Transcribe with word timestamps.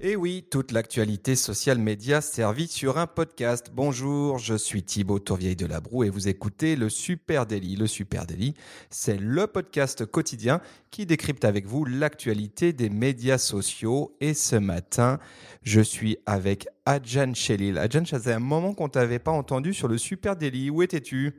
Et 0.00 0.16
oui, 0.16 0.44
toute 0.50 0.72
l'actualité 0.72 1.36
social 1.36 1.78
média 1.78 2.20
servie 2.20 2.68
sur 2.68 2.98
un 2.98 3.06
podcast. 3.06 3.70
Bonjour, 3.72 4.38
je 4.38 4.54
suis 4.54 4.82
Thibaut 4.82 5.18
Tourvieille 5.18 5.56
de 5.56 5.66
Labroue 5.66 6.04
et 6.04 6.10
vous 6.10 6.28
écoutez 6.28 6.76
le 6.76 6.88
Super 6.88 7.46
Daily. 7.46 7.76
Le 7.76 7.86
Super 7.86 8.26
Daily, 8.26 8.54
c'est 8.88 9.18
le 9.18 9.46
podcast 9.46 10.06
quotidien 10.06 10.60
qui 10.90 11.06
décrypte 11.06 11.44
avec 11.44 11.66
vous 11.66 11.84
l'actualité 11.84 12.72
des 12.72 12.90
médias 12.90 13.38
sociaux. 13.38 14.16
Et 14.20 14.34
ce 14.34 14.56
matin, 14.56 15.18
je 15.62 15.80
suis 15.80 16.16
avec 16.26 16.66
Adjan 16.86 17.34
Chelil. 17.34 17.78
Adjan, 17.78 18.04
ça 18.04 18.18
faisait 18.18 18.32
un 18.32 18.38
moment 18.38 18.74
qu'on 18.74 18.88
t'avait 18.88 19.18
pas 19.18 19.32
entendu 19.32 19.74
sur 19.74 19.88
le 19.88 19.98
Super 19.98 20.36
Daily. 20.36 20.70
Où 20.70 20.82
étais-tu? 20.82 21.34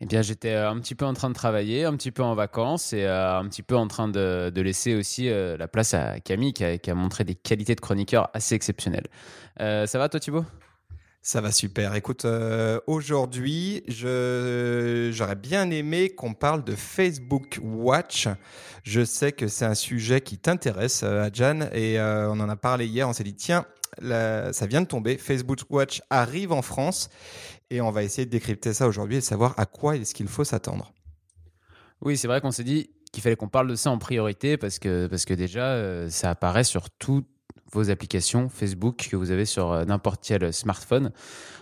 Eh 0.00 0.06
bien, 0.06 0.22
j'étais 0.22 0.52
euh, 0.52 0.70
un 0.70 0.78
petit 0.78 0.94
peu 0.94 1.04
en 1.04 1.14
train 1.14 1.28
de 1.28 1.34
travailler, 1.34 1.84
un 1.84 1.96
petit 1.96 2.12
peu 2.12 2.22
en 2.22 2.34
vacances 2.34 2.92
et 2.92 3.04
euh, 3.04 3.38
un 3.38 3.48
petit 3.48 3.62
peu 3.62 3.76
en 3.76 3.88
train 3.88 4.08
de, 4.08 4.52
laisser 4.60 4.94
aussi 4.94 5.28
euh, 5.28 5.56
la 5.56 5.66
place 5.66 5.92
à 5.94 6.20
Camille 6.20 6.52
qui 6.52 6.64
a, 6.64 6.94
montré 6.94 7.24
des 7.24 7.34
qualités 7.34 7.74
de 7.74 7.80
chroniqueur 7.80 8.30
assez 8.32 8.54
exceptionnelles. 8.54 9.06
ça 9.58 9.98
va 9.98 10.08
toi 10.08 10.20
Thibaut? 10.20 10.44
Ça 11.20 11.40
va 11.40 11.50
super. 11.52 11.94
Écoute, 11.94 12.26
aujourd'hui, 12.86 13.82
j'aurais 13.88 15.36
bien 15.36 15.70
aimé 15.70 16.10
qu'on 16.10 16.32
parle 16.32 16.64
de 16.64 16.74
Facebook 16.74 17.58
Watch. 17.62 18.28
Je 18.84 19.04
sais 19.04 19.32
que 19.32 19.46
c'est 19.48 19.66
un 19.66 19.74
sujet 19.74 20.20
qui 20.20 20.38
t'intéresse, 20.38 21.02
Adjan, 21.02 21.68
et 21.72 22.00
on 22.00 22.40
en 22.40 22.48
a 22.48 22.56
parlé 22.56 22.86
hier. 22.86 23.08
On 23.08 23.12
s'est 23.12 23.24
dit, 23.24 23.34
tiens, 23.34 23.66
ça 24.00 24.66
vient 24.66 24.80
de 24.80 24.86
tomber. 24.86 25.18
Facebook 25.18 25.58
Watch 25.68 26.00
arrive 26.08 26.52
en 26.52 26.62
France 26.62 27.10
et 27.70 27.80
on 27.80 27.90
va 27.90 28.02
essayer 28.02 28.26
de 28.26 28.30
décrypter 28.30 28.72
ça 28.72 28.88
aujourd'hui 28.88 29.16
et 29.16 29.20
de 29.20 29.24
savoir 29.24 29.54
à 29.58 29.66
quoi 29.66 29.96
est-ce 29.96 30.14
qu'il 30.14 30.28
faut 30.28 30.44
s'attendre. 30.44 30.92
Oui, 32.00 32.16
c'est 32.16 32.28
vrai 32.28 32.40
qu'on 32.40 32.50
s'est 32.50 32.64
dit 32.64 32.90
qu'il 33.12 33.22
fallait 33.22 33.36
qu'on 33.36 33.48
parle 33.48 33.68
de 33.68 33.74
ça 33.74 33.90
en 33.90 33.98
priorité 33.98 34.56
parce 34.56 34.78
que, 34.78 35.06
parce 35.06 35.24
que 35.24 35.34
déjà, 35.34 35.72
euh, 35.72 36.08
ça 36.08 36.30
apparaît 36.30 36.64
sur 36.64 36.90
toutes 36.90 37.28
vos 37.72 37.90
applications 37.90 38.48
Facebook 38.48 39.08
que 39.10 39.16
vous 39.16 39.30
avez 39.30 39.44
sur 39.44 39.72
euh, 39.72 39.84
n'importe 39.84 40.20
quel 40.26 40.52
smartphone. 40.52 41.12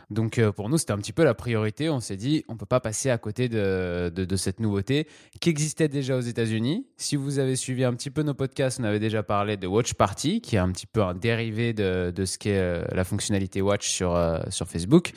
Donc 0.09 0.39
euh, 0.39 0.53
pour 0.53 0.69
nous, 0.69 0.79
c'était 0.79 0.93
un 0.93 0.99
petit 0.99 1.13
peu 1.13 1.25
la 1.25 1.35
priorité. 1.35 1.91
On 1.91 1.99
s'est 1.99 2.17
dit, 2.17 2.45
on 2.49 2.53
ne 2.53 2.59
peut 2.59 2.67
pas 2.67 2.79
passer 2.79 3.11
à 3.11 3.19
côté 3.19 3.49
de, 3.49 4.37
cette 4.37 4.61
nouveauté 4.61 5.09
qui 5.41 5.51
existait 5.51 5.89
déjà 5.89 6.17
aux 6.17 6.21
États-Unis. 6.21 6.87
Si 6.97 7.17
vous 7.17 7.39
avez 7.39 7.57
suivi 7.57 7.83
un 7.83 7.93
petit 7.95 8.11
peu 8.11 8.23
nos 8.23 8.35
podcasts, 8.35 8.79
on 8.79 8.85
avait 8.85 9.01
déjà 9.01 9.23
parlé 9.23 9.57
de 9.57 9.67
Watch 9.67 9.95
Party, 9.95 10.41
qui 10.41 10.57
est 10.57 10.61
un 10.61 10.71
petit 10.71 10.87
peu 10.87 11.03
un 11.03 11.15
dérivé 11.15 11.73
de, 11.73 12.13
ce 12.25 12.39
qu'est 12.39 12.59
euh, 12.59 12.85
la 12.93 13.03
fonctionnalité 13.03 13.61
Watch 13.61 13.89
sur, 13.89 14.17
sur 14.51 14.69
Facebook. 14.69 15.13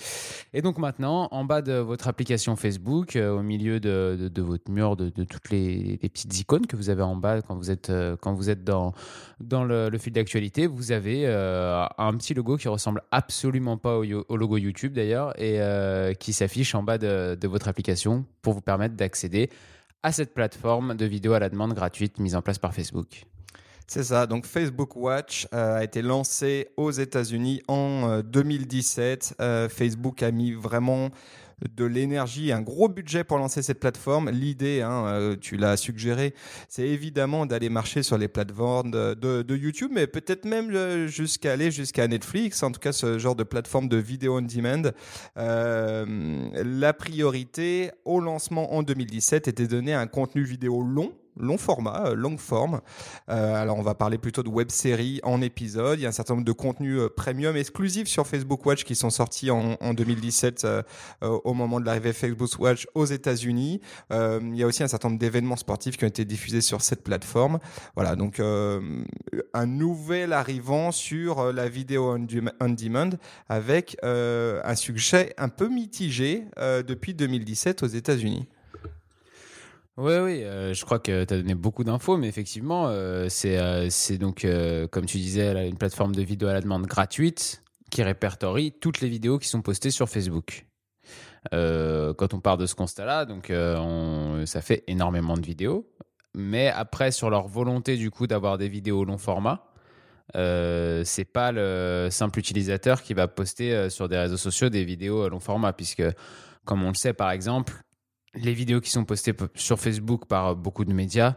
Et 0.54 0.62
donc 0.62 0.80
maintenant, 0.80 1.28
en 1.32 1.44
bas 1.44 1.62
de 1.62 1.74
votre 1.74 2.08
application 2.08 2.56
Facebook, 2.56 3.16
au 3.16 3.44
milieu 3.44 3.80
de, 3.80 4.42
votre 4.42 4.72
mur, 4.72 4.96
de, 4.96 5.10
toutes 5.10 5.52
les, 5.52 6.00
petites 6.02 6.40
icônes 6.40 6.66
que 6.66 6.76
vous 6.76 6.90
avez 6.90 7.04
en 7.04 7.16
bas 7.16 7.42
quand 7.44 7.56
vous 7.56 7.70
êtes, 7.70 7.92
quand 8.22 8.34
vous 8.34 8.50
êtes 8.50 8.64
dans, 8.64 8.94
dans 9.40 9.64
le, 9.64 9.98
fil 9.98 10.14
d'actualité, 10.14 10.68
avez 10.92 11.28
un 11.28 12.18
petit 12.18 12.34
logo 12.34 12.58
qui 12.58 12.68
ressemble 12.68 13.04
absolument 13.12 13.78
pas 13.78 13.98
au, 13.98 14.38
logo 14.38 14.58
YouTube 14.58 14.94
d'ailleurs, 14.94 15.40
et 15.40 15.62
euh, 15.62 16.14
qui 16.14 16.34
s'affiche 16.34 16.76
en 16.76 16.84
bas 16.84 16.98
de, 16.98 17.48
votre 17.48 17.68
application 17.68 18.26
pour 18.42 18.54
vous 18.54 18.62
permettre 18.62 18.96
d'accéder 18.96 19.50
à 20.04 20.12
cette 20.12 20.34
plateforme 20.34 20.96
de 20.96 21.06
vidéo 21.06 21.34
à 21.34 21.40
la 21.40 21.50
demande 21.50 21.74
gratuite 21.74 22.20
mise 22.20 22.36
en 22.36 22.42
place 22.42 22.58
par 22.58 22.74
Facebook. 22.74 23.26
C'est 23.88 24.04
ça. 24.04 24.28
Donc 24.28 24.46
Facebook 24.46 24.96
Watch 24.96 25.48
euh, 25.54 25.78
a 25.78 25.84
été 25.84 26.02
lancé 26.02 26.70
aux 26.78 26.92
États-Unis 26.92 27.62
en 27.68 28.22
2017. 28.22 29.36
Euh, 29.42 29.68
Facebook 29.68 30.22
a 30.22 30.32
mis 30.32 30.54
vraiment 30.54 31.10
de 31.76 31.86
l'énergie, 31.86 32.52
un 32.52 32.62
gros 32.62 32.90
budget 32.90 33.24
pour 33.24 33.38
lancer 33.38 33.62
cette 33.62 33.80
plateforme. 33.80 34.30
L'idée, 34.30 34.82
hein, 34.82 35.06
euh, 35.08 35.36
tu 35.40 35.58
l'as 35.58 35.78
suggéré, 35.78 36.34
c'est 36.68 36.88
évidemment 36.88 37.46
d'aller 37.46 37.70
marcher 37.70 38.04
sur 38.04 38.18
les 38.18 38.28
plateformes 38.28 38.92
de, 38.92 39.56
YouTube, 39.56 39.92
mais 39.94 40.08
peut-être 40.08 40.46
même 40.46 40.72
euh, 40.72 41.08
jusqu'à 41.08 41.52
aller 41.52 41.72
jusqu'à 41.72 42.08
Netflix, 42.08 42.64
en 42.64 42.72
tout 42.72 42.80
cas 42.80 42.94
ce 42.94 43.18
genre 43.18 43.36
de 43.36 43.44
plateforme 43.44 43.90
de 43.90 43.98
vidéo 43.98 44.38
on 44.38 44.42
demand. 44.42 44.92
Euh, 45.38 46.06
la 46.54 46.94
priorité 46.94 47.92
au 48.06 48.20
lancement 48.20 48.74
en 48.74 48.84
2017 48.84 49.48
était 49.48 49.64
de 49.64 49.70
donner 49.70 49.94
un 49.94 50.08
contenu 50.08 50.44
vidéo 50.44 50.82
long 50.82 51.14
long 51.40 51.58
format, 51.58 52.08
euh, 52.08 52.16
longue 52.16 52.40
forme. 52.40 52.82
Euh, 53.30 53.56
alors 53.56 53.78
on 53.78 53.82
va 53.82 53.96
parler 53.96 54.18
plutôt 54.18 54.44
de 54.44 54.50
web 54.50 54.70
série 54.70 55.20
en 55.24 55.42
épisode. 55.42 56.00
Il 56.00 56.04
y 56.04 56.06
a 56.06 56.10
un 56.10 56.14
certain 56.14 56.36
nombre 56.36 56.46
de 56.46 56.52
contenus 56.52 57.00
euh, 57.00 57.10
premium 57.10 57.56
exclusifs 57.56 58.08
sur 58.08 58.28
Facebook 58.28 58.66
Watch 58.66 58.84
qui 58.84 58.96
sont 58.96 59.10
sortis 59.10 59.52
en, 59.52 59.94
2017 59.94 60.68
au 61.22 61.54
moment 61.54 61.80
de 61.80 61.86
l'arrivée 61.86 62.14
Facebook 62.14 62.50
Watch 62.60 62.88
aux 62.94 63.06
États-Unis. 63.06 63.82
il 64.12 64.56
y 64.56 64.64
a 64.64 64.68
aussi 64.68 64.84
un 64.84 64.88
certain 64.88 65.10
nombre 65.10 65.20
d'événements 65.20 65.56
sportifs 65.56 65.98
qui 65.98 66.06
ont 66.06 66.08
été 66.08 66.26
diffusés 66.26 66.62
sur 66.62 66.82
cette 66.82 67.04
plateforme. 67.04 67.60
Voilà, 67.96 68.16
donc 68.16 68.40
un 68.40 69.66
nouvel 69.66 70.34
arrivant 70.34 70.92
sur 70.92 71.52
la 71.52 71.68
vidéo 71.70 72.18
on, 72.60 72.70
demand 72.70 73.12
avec 73.48 73.98
un 74.04 74.76
succès 74.76 75.34
un 75.38 75.50
peu 75.50 75.68
mitigé 75.68 76.46
depuis 76.58 77.14
2017 77.14 77.84
aux 77.84 77.88
États-Unis. 77.88 78.48
Oui, 80.02 80.14
oui, 80.14 80.44
euh, 80.46 80.74
je 80.74 80.86
crois 80.86 80.98
que 80.98 81.26
tu 81.26 81.34
as 81.34 81.38
donné 81.38 81.56
beaucoup 81.56 81.84
d'infos, 81.84 82.16
mais 82.16 82.30
effectivement, 82.30 82.88
euh, 82.88 83.28
euh, 83.46 83.88
c'est 83.90 84.18
donc, 84.18 84.48
comme 84.92 85.06
tu 85.06 85.18
disais, 85.18 85.68
une 85.68 85.78
plateforme 85.78 86.16
de 86.16 86.22
vidéo 86.22 86.48
à 86.48 86.54
la 86.54 86.62
demande 86.62 86.86
gratuite 86.86 87.62
qui 87.92 88.02
répertorie 88.02 88.72
toutes 88.72 89.02
les 89.02 89.10
vidéos 89.10 89.40
qui 89.40 89.50
sont 89.50 89.62
postées 89.62 89.92
sur 89.92 90.08
Facebook. 90.08 90.68
quand 91.52 92.34
on 92.34 92.40
part 92.40 92.56
de 92.56 92.66
ce 92.66 92.76
constat-là, 92.76 93.26
donc 93.26 93.52
ça 94.46 94.62
fait 94.62 94.86
énormément 94.88 95.36
de 95.36 95.46
vidéos, 95.46 95.86
mais 96.34 96.70
après, 96.70 97.12
sur 97.12 97.30
leur 97.30 97.50
volonté 97.50 97.98
du 97.98 98.10
coup 98.10 98.26
d'avoir 98.26 98.58
des 98.58 98.70
vidéos 98.70 99.04
long 99.04 99.18
format, 99.18 99.66
c'est 100.34 101.28
pas 101.34 101.52
le 101.52 102.08
simple 102.10 102.40
utilisateur 102.40 103.02
qui 103.02 103.14
va 103.14 103.28
poster 103.28 103.90
sur 103.90 104.08
des 104.08 104.18
réseaux 104.18 104.38
sociaux 104.38 104.70
des 104.70 104.86
vidéos 104.86 105.28
long 105.28 105.42
format, 105.42 105.74
puisque 105.74 106.04
comme 106.64 106.84
on 106.84 106.90
le 106.90 106.96
sait 106.96 107.14
par 107.14 107.32
exemple, 107.32 107.74
les 108.36 108.54
vidéos 108.54 108.82
qui 108.82 108.90
sont 108.92 109.06
postées 109.06 109.34
sur 109.56 109.80
Facebook 109.80 110.26
par 110.26 110.56
beaucoup 110.56 110.86
de 110.86 110.94
médias, 110.94 111.36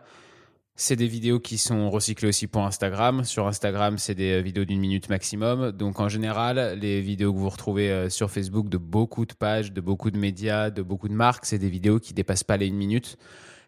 c'est 0.75 0.97
des 0.97 1.07
vidéos 1.07 1.39
qui 1.39 1.59
sont 1.59 1.91
recyclées 1.91 2.29
aussi 2.29 2.47
pour 2.47 2.65
Instagram. 2.65 3.25
Sur 3.25 3.47
Instagram, 3.47 3.99
c'est 3.99 4.15
des 4.15 4.43
vidéos 4.43 4.65
d'une 4.65 4.81
minute 4.81 5.11
maximum. 5.11 5.71
Donc 5.73 6.01
en 6.01 6.09
général, 6.09 6.79
les 6.81 7.01
vidéos 7.01 7.33
que 7.33 7.39
vous 7.39 7.51
retrouvez 7.51 7.91
euh, 7.91 8.09
sur 8.09 8.31
Facebook 8.31 8.69
de 8.69 8.79
beaucoup 8.79 9.27
de 9.27 9.35
pages, 9.35 9.73
de 9.73 9.81
beaucoup 9.81 10.11
de 10.11 10.19
médias, 10.19 10.71
de 10.71 10.83
beaucoup 10.83 11.09
de 11.09 11.15
marques, 11.15 11.45
c'est 11.45 11.59
des 11.59 11.69
vidéos 11.69 12.01
qui 12.01 12.15
dépassent 12.15 12.45
pas 12.45 12.57
les 12.57 12.67
une 12.67 12.77
minute. 12.77 13.19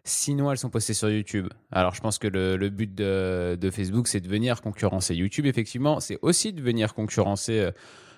Sinon, 0.03 0.51
elles 0.51 0.57
sont 0.57 0.69
postées 0.69 0.93
sur 0.93 1.09
YouTube. 1.09 1.47
Alors, 1.71 1.95
je 1.95 2.01
pense 2.01 2.19
que 2.19 2.27
le, 2.27 2.69
but 2.69 2.93
de, 2.93 3.69
Facebook, 3.71 4.07
c'est 4.07 4.19
de 4.19 4.27
venir 4.27 4.61
concurrencer 4.61 5.15
YouTube. 5.15 5.47
Effectivement, 5.47 5.99
c'est 5.99 6.19
aussi 6.21 6.53
de 6.53 6.61
venir 6.61 6.93
concurrencer 6.93 7.59
euh, 7.59 7.71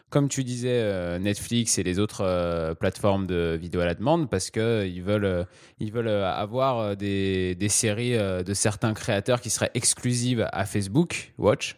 comme 0.10 0.30
tu 0.30 0.44
disais, 0.44 0.70
euh, 0.72 1.20
Netflix 1.20 1.78
et 1.78 1.84
les 1.84 2.00
autres 2.00 2.22
euh, 2.24 2.74
plateformes 2.74 3.28
de 3.28 3.58
vidéo 3.60 3.82
à 3.82 3.86
la 3.86 3.94
demande 3.94 4.30
parce 4.30 4.50
qu'ils 4.50 5.04
veulent, 5.04 5.26
euh, 5.26 5.44
ils 5.80 5.92
veulent 5.92 6.08
avoir 6.08 6.96
des, 6.96 7.56
des 7.56 7.70
séries 7.70 8.18
de 8.18 8.54
certains 8.54 8.94
créateurs 8.94 9.42
qui 9.42 9.50
seraient 9.50 9.72
exclusives 9.74 10.48
à 10.52 10.66
Facebook 10.66 11.34
Watch 11.38 11.78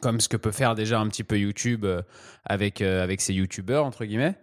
comme 0.00 0.20
ce 0.20 0.28
que 0.28 0.36
peut 0.36 0.50
faire 0.50 0.74
déjà 0.74 1.00
un 1.00 1.08
petit 1.08 1.24
peu 1.24 1.38
YouTube 1.38 1.84
euh, 1.84 2.02
avec, 2.44 2.80
euh, 2.80 3.02
avec 3.02 3.20
ses 3.20 3.34
YouTubeurs, 3.34 3.84
entre 3.84 4.04
guillemets. 4.04 4.36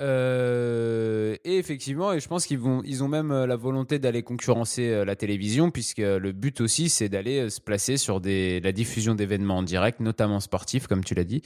Euh, 0.00 1.36
et 1.44 1.58
effectivement, 1.58 2.12
et 2.12 2.18
je 2.18 2.26
pense 2.26 2.46
qu'ils 2.46 2.58
vont, 2.58 2.82
ils 2.84 3.04
ont 3.04 3.08
même 3.08 3.32
la 3.44 3.56
volonté 3.56 3.98
d'aller 3.98 4.22
concurrencer 4.22 5.04
la 5.04 5.14
télévision, 5.14 5.70
puisque 5.70 5.98
le 5.98 6.32
but 6.32 6.60
aussi, 6.60 6.88
c'est 6.88 7.08
d'aller 7.08 7.50
se 7.50 7.60
placer 7.60 7.96
sur 7.96 8.20
des, 8.20 8.60
la 8.60 8.72
diffusion 8.72 9.14
d'événements 9.14 9.58
en 9.58 9.62
direct, 9.62 10.00
notamment 10.00 10.40
sportifs, 10.40 10.86
comme 10.86 11.04
tu 11.04 11.14
l'as 11.14 11.24
dit. 11.24 11.42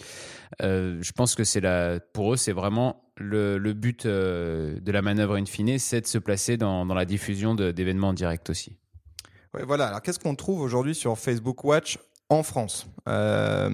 je 0.60 1.12
pense 1.12 1.34
que 1.34 1.44
c'est 1.44 1.60
la, 1.60 1.98
pour 2.00 2.32
eux, 2.32 2.36
c'est 2.36 2.52
vraiment 2.52 3.02
le, 3.16 3.58
le 3.58 3.72
but 3.72 4.06
de 4.06 4.92
la 4.92 5.02
manœuvre 5.02 5.34
in 5.36 5.44
fine, 5.44 5.78
c'est 5.78 6.02
de 6.02 6.06
se 6.06 6.18
placer 6.18 6.56
dans, 6.56 6.86
dans 6.86 6.94
la 6.94 7.04
diffusion 7.04 7.54
d'événements 7.56 8.08
en 8.08 8.14
direct 8.14 8.48
aussi. 8.50 8.78
Ouais, 9.54 9.64
voilà. 9.64 9.88
Alors, 9.88 10.02
qu'est-ce 10.02 10.18
qu'on 10.18 10.34
trouve 10.34 10.60
aujourd'hui 10.60 10.94
sur 10.94 11.18
Facebook 11.18 11.64
Watch 11.64 11.98
en 12.30 12.42
France. 12.42 12.86
Euh, 13.08 13.70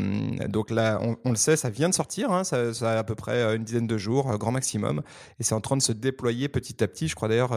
donc 0.49 0.71
là, 0.71 1.01
on, 1.25 1.31
le 1.31 1.37
sait, 1.37 1.57
ça 1.57 1.71
vient 1.71 1.89
de 1.89 1.95
sortir, 1.95 2.31
hein, 2.31 2.45
ça, 2.45 2.71
a 2.83 2.99
à 2.99 3.05
peu 3.05 3.17
près 3.17 3.33
euh, 3.33 3.57
une 3.57 3.65
dizaine 3.65 3.89
de 3.89 3.99
jours, 3.99 4.31
euh, 4.31 4.37
grand 4.37 4.53
maximum, 4.53 5.03
et 5.41 5.43
c'est 5.43 5.55
en 5.55 5.61
train 5.61 5.77
de 5.77 5.83
se 5.83 5.91
déployer 5.91 6.49
petit 6.49 6.83
à 6.83 6.87
petit. 6.87 7.09
Je 7.09 7.17
crois 7.17 7.29
d'ailleurs, 7.29 7.57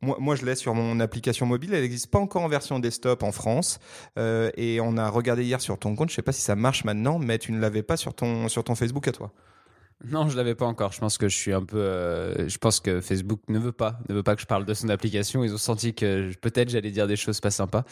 moi, 0.00 0.36
je 0.36 0.46
l'ai 0.46 0.54
sur 0.54 0.74
mon 0.74 0.98
application 1.00 1.44
mobile, 1.44 1.74
elle 1.74 1.82
n'existe 1.82 2.10
pas 2.10 2.18
encore 2.18 2.42
en 2.42 2.48
version 2.48 2.78
desktop 2.78 3.22
en 3.22 3.32
France, 3.32 3.80
et 4.16 4.80
on 4.82 4.96
a 4.96 5.08
regardé 5.08 5.44
hier 5.44 5.60
sur 5.60 5.78
ton 5.78 5.94
compte, 5.94 6.10
je 6.10 6.14
sais 6.14 6.22
pas 6.22 6.32
si 6.32 6.42
ça 6.42 6.56
marche 6.56 6.84
maintenant, 6.84 7.18
mais 7.18 7.38
tu 7.38 7.52
ne 7.52 7.60
l'avais 7.60 7.82
pas 7.82 7.96
sur 7.96 8.14
ton 8.14 8.48
sur 8.48 8.64
ton 8.64 8.74
Facebook 8.74 9.06
à 9.08 9.12
toi. 9.12 9.32
Non, 10.08 10.28
je 10.28 10.36
l'avais 10.36 10.54
pas 10.54 10.64
encore. 10.64 10.92
Je 10.92 10.98
pense 10.98 11.18
que 11.18 11.28
je 11.28 11.36
suis 11.36 11.52
un 11.52 11.62
peu. 11.62 11.76
euh, 11.76 12.48
je 12.48 12.56
pense 12.56 12.80
que 12.80 13.02
Facebook 13.02 13.40
ne 13.48 13.58
veut 13.58 13.72
pas, 13.72 13.98
ne 14.08 14.14
veut 14.14 14.22
pas 14.22 14.34
que 14.34 14.40
je 14.40 14.46
parle 14.46 14.64
de 14.64 14.72
son 14.72 14.88
application. 14.88 15.44
Ils 15.44 15.52
ont 15.52 15.58
senti 15.58 15.92
que 15.92 16.32
peut-être 16.40 16.70
j'allais 16.70 16.90
dire 16.90 17.06
des 17.06 17.16
choses 17.16 17.38
pas 17.40 17.50
sympas. 17.50 17.84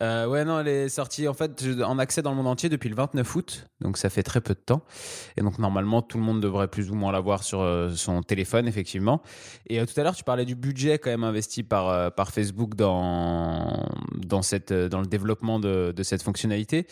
Euh, 0.00 0.26
ouais, 0.26 0.46
non, 0.46 0.60
elle 0.60 0.68
est 0.68 0.88
sortie 0.88 1.28
en 1.28 1.34
fait 1.34 1.62
en 1.84 1.98
accès 1.98 2.22
dans 2.22 2.30
le 2.30 2.36
monde 2.36 2.46
entier 2.46 2.70
depuis 2.70 2.88
le 2.88 2.94
29 2.96 3.34
août, 3.36 3.66
donc 3.82 3.98
ça 3.98 4.08
fait 4.08 4.22
très 4.22 4.40
peu 4.40 4.54
de 4.54 4.60
temps. 4.60 4.82
Et 5.36 5.42
donc 5.42 5.58
normalement 5.58 6.00
tout 6.00 6.16
le 6.16 6.24
monde 6.24 6.40
devrait 6.40 6.68
plus 6.68 6.90
ou 6.90 6.94
moins 6.94 7.12
l'avoir 7.12 7.42
sur 7.42 7.60
euh, 7.60 7.90
son 7.94 8.22
téléphone, 8.22 8.66
effectivement. 8.66 9.20
Et 9.68 9.78
euh, 9.78 9.84
tout 9.84 10.00
à 10.00 10.04
l'heure, 10.04 10.16
tu 10.16 10.24
parlais 10.24 10.46
du 10.46 10.54
budget 10.54 10.98
quand 10.98 11.10
même 11.10 11.24
investi 11.24 11.62
par 11.62 11.88
euh, 11.90 12.08
par 12.08 12.30
Facebook 12.30 12.76
dans, 12.76 13.86
dans, 14.16 14.40
cette, 14.42 14.72
dans 14.72 15.00
le 15.00 15.06
développement 15.06 15.60
de, 15.60 15.92
de 15.94 16.02
cette 16.02 16.22
fonctionnalité. 16.22 16.86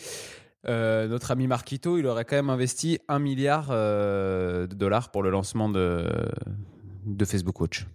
Euh, 0.67 1.07
notre 1.07 1.31
ami 1.31 1.47
Marquito, 1.47 1.97
il 1.97 2.05
aurait 2.05 2.25
quand 2.25 2.35
même 2.35 2.49
investi 2.49 2.99
un 3.07 3.19
milliard 3.19 3.69
euh, 3.71 4.67
de 4.67 4.75
dollars 4.75 5.09
pour 5.09 5.23
le 5.23 5.31
lancement 5.31 5.69
de, 5.69 6.07
de 7.05 7.25
Facebook 7.25 7.59
Watch. 7.59 7.87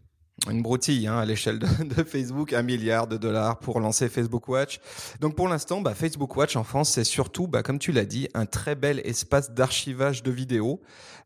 Une 0.51 0.63
broutille 0.63 1.07
hein, 1.09 1.19
à 1.19 1.25
l'échelle 1.25 1.59
de, 1.59 2.05
Facebook, 2.05 2.53
un 2.53 2.63
milliard 2.63 3.07
de 3.07 3.17
dollars 3.17 3.59
pour 3.59 3.81
lancer 3.81 4.09
Facebook 4.09 4.49
Watch. 4.49 4.81
Donc 5.21 5.35
pour 5.35 5.49
l'instant, 5.49 5.81
bah, 5.81 5.95
Facebook 5.95 6.37
Watch 6.37 6.57
en 6.57 6.65
France, 6.65 6.91
c'est 6.91 7.05
surtout, 7.05 7.49
bah, 7.49 7.63
comme 7.63 7.79
tu 7.79 7.91
l'as 7.91 8.05
dit, 8.05 8.29
un 8.35 8.47
très 8.47 8.75
bel 8.75 9.01
espace 9.05 9.53
d'archivage 9.53 10.23
de 10.23 10.31
vidéos. 10.31 10.81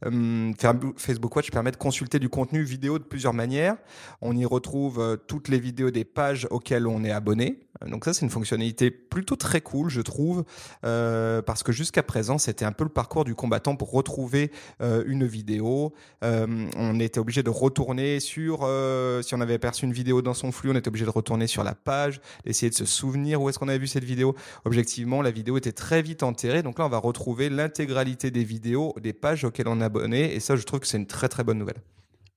Hum, 0.04 0.54
Facebook 0.96 1.36
Watch 1.36 1.50
permet 1.50 1.72
de 1.72 1.76
consulter 1.76 2.18
du 2.18 2.30
contenu 2.30 2.62
vidéo 2.62 2.98
de 2.98 3.04
plusieurs 3.04 3.34
manières. 3.34 3.76
On 4.22 4.34
y 4.34 4.46
retrouve 4.46 4.98
euh, 4.98 5.16
toutes 5.16 5.48
les 5.48 5.58
vidéos 5.58 5.90
des 5.90 6.04
pages 6.04 6.46
auxquelles 6.50 6.86
on 6.86 7.04
est 7.04 7.10
abonné. 7.10 7.60
Donc 7.86 8.04
ça, 8.04 8.12
c'est 8.12 8.22
une 8.22 8.30
fonctionnalité 8.30 8.90
plutôt 8.90 9.36
très 9.36 9.60
cool, 9.60 9.88
je 9.88 10.02
trouve, 10.02 10.44
euh, 10.84 11.40
parce 11.40 11.62
que 11.62 11.72
jusqu'à 11.72 12.02
présent, 12.02 12.36
c'était 12.36 12.66
un 12.66 12.72
peu 12.72 12.84
le 12.84 12.90
parcours 12.90 13.24
du 13.24 13.34
combattant 13.34 13.74
pour 13.74 13.90
retrouver 13.90 14.50
euh, 14.82 15.02
une 15.06 15.26
vidéo. 15.26 15.94
Euh, 16.22 16.68
on 16.76 17.00
était 17.00 17.20
obligé 17.20 17.42
de 17.42 17.50
retourner 17.50 18.20
sur, 18.20 18.60
euh, 18.64 19.09
si 19.22 19.34
on 19.34 19.40
avait 19.40 19.54
aperçu 19.54 19.84
une 19.84 19.92
vidéo 19.92 20.22
dans 20.22 20.34
son 20.34 20.52
flux, 20.52 20.70
on 20.70 20.74
était 20.74 20.88
obligé 20.88 21.04
de 21.04 21.10
retourner 21.10 21.46
sur 21.46 21.64
la 21.64 21.74
page, 21.74 22.20
d'essayer 22.44 22.70
de 22.70 22.74
se 22.74 22.84
souvenir 22.84 23.40
où 23.40 23.48
est-ce 23.48 23.58
qu'on 23.58 23.68
avait 23.68 23.78
vu 23.78 23.86
cette 23.86 24.04
vidéo. 24.04 24.34
Objectivement, 24.64 25.22
la 25.22 25.30
vidéo 25.30 25.56
était 25.56 25.72
très 25.72 26.02
vite 26.02 26.22
enterrée, 26.22 26.62
donc 26.62 26.78
là, 26.78 26.86
on 26.86 26.88
va 26.88 26.98
retrouver 26.98 27.48
l'intégralité 27.48 28.30
des 28.30 28.44
vidéos, 28.44 28.94
des 29.00 29.12
pages 29.12 29.44
auxquelles 29.44 29.68
on 29.68 29.80
est 29.80 29.84
abonné, 29.84 30.34
et 30.34 30.40
ça, 30.40 30.56
je 30.56 30.62
trouve 30.62 30.80
que 30.80 30.86
c'est 30.86 30.98
une 30.98 31.06
très 31.06 31.28
très 31.28 31.44
bonne 31.44 31.58
nouvelle. 31.58 31.82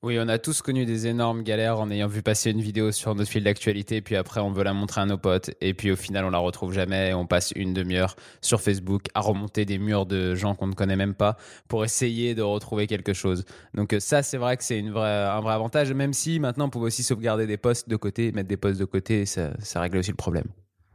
Oui, 0.04 0.18
on 0.20 0.28
a 0.28 0.38
tous 0.38 0.62
connu 0.62 0.86
des 0.86 1.08
énormes 1.08 1.44
galères 1.44 1.80
en 1.80 1.90
ayant 1.90 2.08
vu 2.08 2.22
passer 2.22 2.52
une 2.52 2.60
vidéo 2.60 2.92
sur 2.92 3.16
notre 3.16 3.32
fil 3.32 3.42
d'actualité, 3.42 4.02
puis 4.02 4.18
après 4.18 4.42
on 4.42 4.52
veut 4.52 4.66
la 4.66 4.74
montrer 4.74 5.00
à 5.00 5.06
nos 5.06 5.18
potes, 5.18 5.52
et 5.62 5.74
puis 5.74 5.92
au 5.92 5.96
final 5.96 6.26
on 6.26 6.30
la 6.30 6.40
retrouve 6.40 6.74
jamais, 6.74 7.12
et 7.12 7.14
on 7.14 7.26
passe 7.26 7.54
une 7.56 7.74
demi-heure 7.74 8.18
sur 8.42 8.60
Facebook 8.60 9.04
à 9.14 9.22
remonter 9.22 9.64
des 9.64 9.78
murs 9.78 10.06
de 10.06 10.36
gens 10.36 10.56
qu'on 10.56 10.68
ne 10.68 10.74
connaît 10.74 10.98
même 10.98 11.14
pas 11.14 11.38
pour 11.70 11.86
essayer 11.86 12.36
de 12.36 12.42
retrouver 12.42 12.86
quelque 12.86 13.14
chose. 13.14 13.46
Donc 13.76 13.94
euh, 13.94 14.02
ça, 14.02 14.24
c'est 14.24 14.36
vrai 14.36 14.58
que 14.58 14.66
c'est 14.66 14.82
un 14.82 14.92
vrai 14.92 15.54
avantage, 15.54 15.94
même 15.94 16.12
si 16.12 16.38
maintenant 16.38 16.66
on 16.66 16.70
peut 16.70 16.80
aussi 16.80 17.02
sauvegarder 17.02 17.48
des 17.48 17.56
posts 17.56 17.88
de 17.88 17.96
côté, 17.96 18.34
mettre 18.34 18.50
des 18.50 18.58
posts 18.58 18.82
de 18.82 18.86
côté, 18.86 19.26
ça, 19.26 19.52
ça 19.60 19.80
règle 19.80 20.00
aussi 20.00 20.12
le 20.12 20.18
problème. 20.18 20.48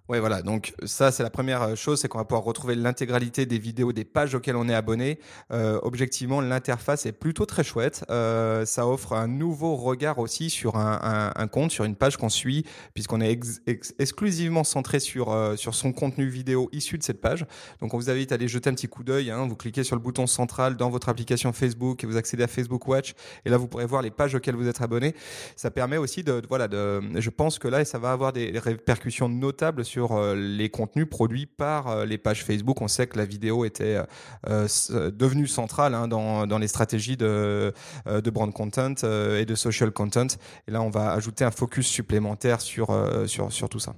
Ouais, 0.09 0.21
voilà. 0.21 0.41
Donc 0.41 0.73
ça, 0.85 1.13
c'est 1.13 1.23
la 1.23 1.29
première 1.29 1.77
chose, 1.77 2.01
c'est 2.01 2.09
qu'on 2.09 2.17
va 2.17 2.25
pouvoir 2.25 2.45
retrouver 2.45 2.75
l'intégralité 2.75 3.45
des 3.45 3.59
vidéos, 3.59 3.93
des 3.93 4.05
pages 4.05 4.35
auxquelles 4.35 4.57
on 4.57 4.67
est 4.67 4.75
abonné. 4.75 5.19
Euh, 5.53 5.79
objectivement, 5.83 6.41
l'interface 6.41 7.05
est 7.05 7.13
plutôt 7.13 7.45
très 7.45 7.63
chouette. 7.63 8.07
Euh, 8.09 8.65
ça 8.65 8.87
offre 8.89 9.13
un 9.13 9.27
nouveau 9.27 9.77
regard 9.77 10.19
aussi 10.19 10.49
sur 10.49 10.77
un, 10.77 10.99
un, 11.03 11.33
un 11.37 11.47
compte, 11.47 11.73
sur 11.73 11.85
une 11.85 11.95
page 11.95 12.17
qu'on 12.17 12.31
suit, 12.31 12.65
puisqu'on 12.95 13.21
est 13.21 13.31
ex 13.31 13.61
ex 13.67 13.95
exclusivement 13.99 14.65
centré 14.65 14.99
sur 14.99 15.31
euh, 15.31 15.57
sur 15.57 15.75
son 15.75 15.93
contenu 15.93 16.27
vidéo 16.27 16.71
issu 16.73 16.97
de 16.97 17.03
cette 17.03 17.21
page. 17.21 17.45
Donc 17.83 17.93
on 17.93 17.99
vous 17.99 18.09
invite 18.09 18.33
à 18.33 18.37
aller 18.37 18.49
jeter 18.49 18.71
un 18.71 18.75
petit 18.75 18.89
coup 18.89 19.05
d'œil. 19.05 19.31
Hein. 19.31 19.47
Vous 19.47 19.57
cliquez 19.57 19.85
sur 19.85 19.95
le 19.95 20.01
bouton 20.01 20.27
central 20.27 20.79
dans 20.79 20.89
votre 20.89 21.11
application 21.11 21.53
Facebook 21.53 22.03
et 22.03 22.07
vous 22.07 22.17
accédez 22.17 22.45
à 22.45 22.49
Facebook 22.49 22.89
Watch. 22.89 23.13
Et 23.45 23.51
là, 23.51 23.59
vous 23.59 23.69
pourrez 23.69 23.85
voir 23.85 24.01
les 24.01 24.11
pages 24.11 24.35
auxquelles 24.35 24.57
vous 24.57 24.69
êtes 24.69 24.81
abonné. 24.81 25.15
Ça 25.55 25.71
permet 25.71 25.99
aussi 25.99 26.25
de, 26.25 26.41
de 26.41 26.47
voilà, 26.49 26.67
de, 26.67 27.03
je 27.21 27.29
pense 27.29 27.59
que 27.59 27.69
là, 27.69 27.85
ça 27.85 27.99
va 27.99 28.13
avoir 28.13 28.33
des 28.33 28.59
répercussions 28.59 29.29
notables 29.29 29.85
sur 29.85 29.98
sur 29.99 30.35
les 30.35 30.69
contenus 30.69 31.09
produits 31.09 31.47
par 31.47 32.05
les 32.07 32.19
pages 32.19 32.45
Facebook. 32.45 32.81
On 32.81 32.89
sait 32.89 33.07
que 33.09 33.19
la 33.19 33.25
vidéo 33.25 33.65
était 33.65 34.01
euh, 34.49 34.69
devenue 35.11 35.47
centrale 35.49 35.95
hein, 35.95 36.07
dans, 36.07 36.59
les 36.59 36.69
stratégies 36.69 37.17
de, 37.17 37.73
brand 38.33 38.53
content 38.53 38.95
et 39.03 39.45
de 39.45 39.55
social 39.55 39.91
content. 39.91 40.29
Et 40.69 40.71
là, 40.71 40.83
on 40.83 40.91
va 40.91 41.13
ajouter 41.13 41.45
un 41.45 41.51
focus 41.51 41.87
supplémentaire 41.89 42.61
sur, 42.61 42.89
sur, 43.27 43.53
sur 43.53 43.69
tout 43.69 43.81
ça. 43.81 43.95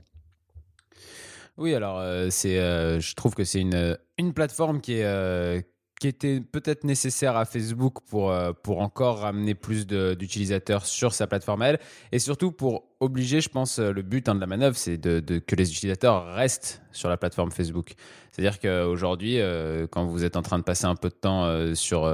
Oui, 1.60 1.74
alors 1.74 1.98
euh, 1.98 2.28
c'est, 2.30 2.58
euh, 2.58 3.00
je 3.00 3.14
trouve 3.14 3.34
que 3.34 3.44
c'est 3.44 3.60
une, 3.60 3.98
une 4.16 4.32
plateforme 4.32 4.80
qui 4.80 4.94
est 4.94 5.04
euh, 5.04 5.60
qui 6.00 6.08
était 6.08 6.40
peut-être 6.40 6.82
nécessaire 6.82 7.36
à 7.36 7.44
Facebook 7.44 7.98
pour, 8.08 8.32
euh, 8.32 8.52
pour 8.52 8.80
encore 8.80 9.20
ramener 9.20 9.54
plus 9.54 9.86
d'utilisateurs 9.86 10.84
sur 10.84 11.14
sa 11.14 11.28
plateforme 11.28 11.62
elle, 11.62 11.78
et 12.10 12.18
surtout 12.18 12.50
pour 12.50 12.82
obliger, 12.98 13.40
je 13.40 13.48
pense, 13.48 13.78
le 13.78 14.02
but 14.02 14.28
hein, 14.28 14.34
de 14.34 14.40
la 14.40 14.48
manœuvre, 14.48 14.76
c'est 14.76 14.98
de, 14.98 15.20
que 15.38 15.54
les 15.54 15.70
utilisateurs 15.70 16.34
restent 16.34 16.82
sur 16.90 17.08
la 17.08 17.16
plateforme 17.16 17.52
Facebook. 17.52 17.92
C'est-à-dire 18.32 18.58
qu'aujourd'hui, 18.58 19.38
euh, 19.38 19.86
quand 19.88 20.04
vous 20.06 20.24
êtes 20.24 20.36
en 20.36 20.42
train 20.42 20.58
de 20.58 20.64
passer 20.64 20.86
un 20.86 20.96
peu 20.96 21.10
de 21.10 21.14
temps 21.14 21.44
euh, 21.44 21.74
sur 21.74 22.04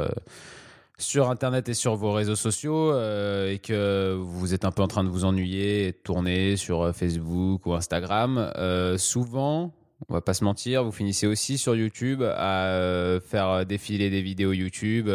sur 0.99 1.31
Internet 1.31 1.69
et 1.69 1.75
sur 1.75 1.95
vos 1.95 2.13
réseaux 2.13 2.37
sociaux 2.37 2.93
euh, 2.93 3.53
et 3.53 3.59
que 3.59 4.15
vous 4.19 4.55
êtes 4.55 4.65
un 4.65 4.71
peu 4.71 4.83
en 4.83 4.89
train 4.89 5.05
de 5.05 5.09
vous 5.09 5.25
ennuyer 5.25 5.89
et 5.89 5.93
tourner 5.93 6.57
sur 6.57 6.95
Facebook 6.95 7.67
ou 7.67 7.75
Instagram, 7.75 8.51
euh, 8.57 8.97
souvent, 8.97 9.75
on 10.09 10.15
va 10.15 10.21
pas 10.21 10.35
se 10.35 10.45
mentir, 10.45 10.85
vous 10.85 10.93
finissez 10.93 11.27
aussi 11.27 11.59
sur 11.59 11.75
YouTube 11.75 12.23
à 12.23 12.67
euh, 12.67 13.21
faire 13.21 13.65
défiler 13.67 14.11
des 14.11 14.23
vidéos 14.23 14.53
YouTube, 14.53 15.09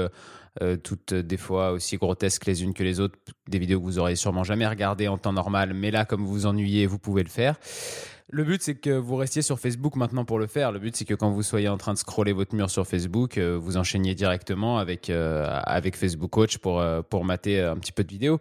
euh, 0.61 0.77
toutes 0.77 1.13
des 1.13 1.37
fois 1.37 1.71
aussi 1.71 1.97
grotesques 1.97 2.45
les 2.45 2.63
unes 2.63 2.73
que 2.73 2.83
les 2.83 2.99
autres, 2.99 3.17
des 3.47 3.59
vidéos 3.59 3.79
que 3.79 3.85
vous 3.85 3.99
aurez 3.99 4.15
sûrement 4.15 4.43
jamais 4.43 4.67
regardées 4.67 5.07
en 5.07 5.17
temps 5.17 5.33
normal, 5.33 5.73
mais 5.73 5.91
là, 5.91 6.05
comme 6.05 6.21
vous 6.25 6.31
vous 6.31 6.45
ennuyez, 6.45 6.87
vous 6.87 6.99
pouvez 6.99 7.23
le 7.23 7.29
faire. 7.29 7.55
Le 8.33 8.45
but, 8.45 8.61
c'est 8.61 8.75
que 8.75 8.91
vous 8.91 9.17
restiez 9.17 9.41
sur 9.41 9.59
Facebook 9.59 9.97
maintenant 9.97 10.23
pour 10.23 10.39
le 10.39 10.47
faire. 10.47 10.71
Le 10.71 10.79
but, 10.79 10.95
c'est 10.95 11.03
que 11.03 11.13
quand 11.13 11.29
vous 11.31 11.43
soyez 11.43 11.67
en 11.67 11.77
train 11.77 11.91
de 11.91 11.97
scroller 11.97 12.31
votre 12.31 12.55
mur 12.55 12.69
sur 12.69 12.87
Facebook, 12.87 13.37
euh, 13.37 13.57
vous 13.61 13.75
enchaîniez 13.75 14.15
directement 14.15 14.77
avec, 14.77 15.09
euh, 15.09 15.45
avec 15.63 15.97
Facebook 15.97 16.29
Coach 16.29 16.57
pour, 16.57 16.79
euh, 16.79 17.01
pour 17.01 17.25
mater 17.25 17.59
un 17.59 17.75
petit 17.75 17.91
peu 17.91 18.05
de 18.05 18.09
vidéos. 18.09 18.39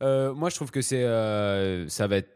Euh, 0.00 0.32
moi, 0.32 0.48
je 0.48 0.54
trouve 0.54 0.70
que 0.70 0.80
c'est, 0.80 1.02
euh, 1.02 1.88
ça 1.88 2.06
va 2.06 2.18
être 2.18 2.30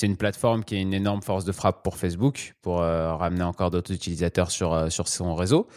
c'est 0.00 0.06
une 0.06 0.16
plateforme 0.16 0.64
qui 0.64 0.76
est 0.76 0.80
une 0.80 0.94
énorme 0.94 1.20
force 1.20 1.44
de 1.44 1.52
frappe 1.52 1.82
pour 1.82 1.98
Facebook, 1.98 2.54
pour 2.62 2.80
euh, 2.80 3.14
ramener 3.14 3.42
encore 3.42 3.70
d'autres 3.70 3.92
utilisateurs 3.92 4.50
sur, 4.50 4.72
euh, 4.72 4.88
sur 4.88 5.08
son 5.08 5.34
réseau. 5.34 5.68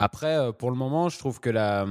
Après, 0.00 0.36
euh, 0.36 0.50
pour 0.50 0.72
le 0.72 0.76
moment, 0.76 1.08
je 1.08 1.16
trouve 1.16 1.38
que 1.38 1.48
la, 1.48 1.86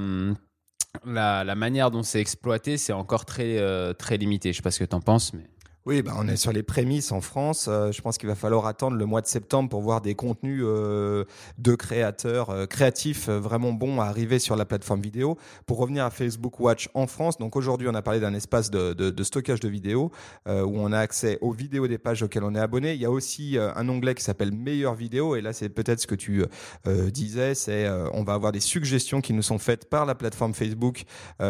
la, 1.06 1.44
la 1.44 1.54
manière 1.54 1.90
dont 1.90 2.02
c'est 2.02 2.20
exploité, 2.20 2.76
c'est 2.76 2.92
encore 2.92 3.24
très, 3.24 3.58
très 3.94 4.18
limité. 4.18 4.52
Je 4.52 4.58
ne 4.58 4.62
sais 4.62 4.62
pas 4.62 4.70
ce 4.70 4.80
que 4.80 4.84
tu 4.84 4.94
en 4.94 5.00
penses, 5.00 5.32
mais... 5.32 5.46
Oui, 5.88 6.02
bah 6.02 6.12
on 6.18 6.28
est 6.28 6.36
sur 6.36 6.52
les 6.52 6.62
prémices 6.62 7.12
en 7.12 7.22
France. 7.22 7.64
Euh, 7.66 7.92
je 7.92 8.02
pense 8.02 8.18
qu'il 8.18 8.28
va 8.28 8.34
falloir 8.34 8.66
attendre 8.66 8.98
le 8.98 9.06
mois 9.06 9.22
de 9.22 9.26
septembre 9.26 9.70
pour 9.70 9.80
voir 9.80 10.02
des 10.02 10.14
contenus 10.14 10.60
euh, 10.62 11.24
de 11.56 11.74
créateurs 11.74 12.50
euh, 12.50 12.66
créatifs 12.66 13.30
vraiment 13.30 13.72
bons 13.72 13.98
arriver 13.98 14.38
sur 14.38 14.54
la 14.54 14.66
plateforme 14.66 15.00
vidéo. 15.00 15.38
Pour 15.64 15.78
revenir 15.78 16.04
à 16.04 16.10
Facebook 16.10 16.60
Watch 16.60 16.90
en 16.92 17.06
France, 17.06 17.38
donc 17.38 17.56
aujourd'hui 17.56 17.88
on 17.88 17.94
a 17.94 18.02
parlé 18.02 18.20
d'un 18.20 18.34
espace 18.34 18.70
de, 18.70 19.14
stockage 19.22 19.60
de 19.60 19.68
vidéos 19.70 20.12
où 20.46 20.50
on 20.78 20.92
a 20.92 20.98
accès 20.98 21.38
aux 21.40 21.52
vidéos 21.52 21.88
des 21.88 21.96
pages 21.96 22.22
auxquelles 22.22 22.44
on 22.44 22.54
est 22.54 22.60
abonné. 22.60 22.92
Il 22.92 23.00
y 23.00 23.06
a 23.06 23.10
aussi 23.10 23.56
un 23.58 23.88
onglet 23.88 24.14
qui 24.14 24.22
s'appelle 24.22 24.52
Meilleures 24.52 24.94
vidéos 24.94 25.36
et 25.36 25.40
là 25.40 25.54
c'est 25.54 25.70
peut-être 25.70 26.00
ce 26.00 26.06
que 26.06 26.14
tu 26.14 26.44
disais, 26.86 27.54
c'est 27.54 27.88
on 28.12 28.24
va 28.24 28.34
avoir 28.34 28.52
des 28.52 28.60
suggestions 28.60 29.20
qui 29.20 29.32
nous 29.32 29.42
sont 29.42 29.58
faites 29.58 29.88
par 29.88 30.04
la 30.04 30.14
plateforme 30.14 30.52
Facebook 30.52 31.04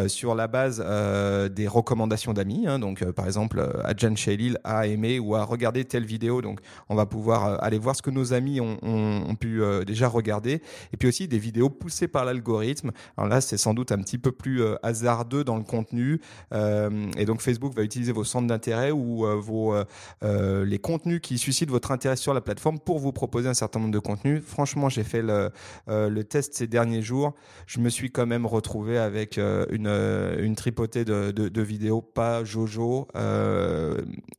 sur 0.06 0.34
la 0.34 0.46
base 0.46 0.78
des 1.50 1.66
recommandations 1.66 2.32
d'amis. 2.32 2.66
Hein, 2.66 2.78
donc 2.78 3.04
par 3.12 3.26
exemple, 3.26 3.66
Lille 4.36 4.58
a 4.64 4.86
aimé 4.86 5.18
ou 5.18 5.34
a 5.34 5.44
regardé 5.44 5.84
telle 5.84 6.04
vidéo. 6.04 6.42
Donc, 6.42 6.60
on 6.88 6.94
va 6.94 7.06
pouvoir 7.06 7.46
euh, 7.46 7.56
aller 7.60 7.78
voir 7.78 7.96
ce 7.96 8.02
que 8.02 8.10
nos 8.10 8.32
amis 8.32 8.60
ont, 8.60 9.34
pu 9.38 9.62
euh, 9.62 9.84
déjà 9.84 10.08
regarder. 10.08 10.62
Et 10.92 10.96
puis 10.96 11.08
aussi 11.08 11.28
des 11.28 11.38
vidéos 11.38 11.70
poussées 11.70 12.08
par 12.08 12.24
l'algorithme. 12.24 12.90
Alors 13.16 13.28
là, 13.28 13.40
c'est 13.40 13.56
sans 13.56 13.74
doute 13.74 13.92
un 13.92 13.98
petit 13.98 14.18
peu 14.18 14.32
plus 14.32 14.62
euh, 14.62 14.76
hasardeux 14.82 15.44
dans 15.44 15.56
le 15.56 15.64
contenu. 15.64 16.20
Et 16.52 17.24
donc, 17.24 17.40
Facebook 17.40 17.74
va 17.74 17.82
utiliser 17.82 18.12
vos 18.12 18.24
centres 18.24 18.46
d'intérêt 18.46 18.90
ou 18.90 19.24
vos 19.40 19.74
les 20.22 20.78
contenus 20.78 21.20
qui 21.22 21.38
suscitent 21.38 21.70
votre 21.70 21.90
intérêt 21.90 22.16
sur 22.16 22.34
la 22.34 22.40
plateforme 22.40 22.78
pour 22.78 22.98
vous 22.98 23.12
proposer 23.12 23.48
un 23.48 23.54
certain 23.54 23.80
nombre 23.80 23.92
de 23.92 23.98
contenus. 23.98 24.42
Franchement, 24.44 24.88
j'ai 24.88 25.04
fait 25.04 25.22
le, 25.22 26.22
test 26.22 26.54
ces 26.54 26.66
derniers 26.66 27.02
jours. 27.02 27.34
Je 27.66 27.80
me 27.80 27.88
suis 27.88 28.10
quand 28.10 28.26
même 28.26 28.46
retrouvé 28.46 28.98
avec 28.98 29.38
une, 29.38 29.88
une 30.38 30.54
tripotée 30.54 31.04
de 31.04 31.62
vidéos, 31.62 32.00
pas 32.00 32.44
Jojo 32.44 33.08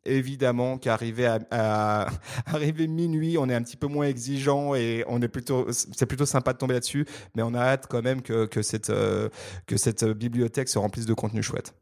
évidemment 0.05 0.77
qu'arriver 0.77 1.25
à, 1.51 2.07
arriver 2.45 2.87
minuit, 2.87 3.37
on 3.37 3.49
est 3.49 3.55
un 3.55 3.61
petit 3.61 3.77
peu 3.77 3.87
moins 3.87 4.07
exigeant 4.07 4.75
et 4.75 5.03
on 5.07 5.21
est 5.21 5.27
plutôt, 5.27 5.67
c'est 5.71 6.05
plutôt 6.05 6.25
sympa 6.25 6.53
de 6.53 6.57
tomber 6.57 6.73
là-dessus, 6.73 7.05
mais 7.35 7.43
on 7.43 7.53
a 7.53 7.59
hâte 7.59 7.87
quand 7.89 8.01
même 8.01 8.21
que, 8.21 8.45
que 8.45 8.61
cette, 8.61 8.89
euh, 8.89 9.29
que 9.67 9.77
cette 9.77 10.05
bibliothèque 10.05 10.69
se 10.69 10.79
remplisse 10.79 11.05
de 11.05 11.13
contenu 11.13 11.43
chouette. 11.43 11.73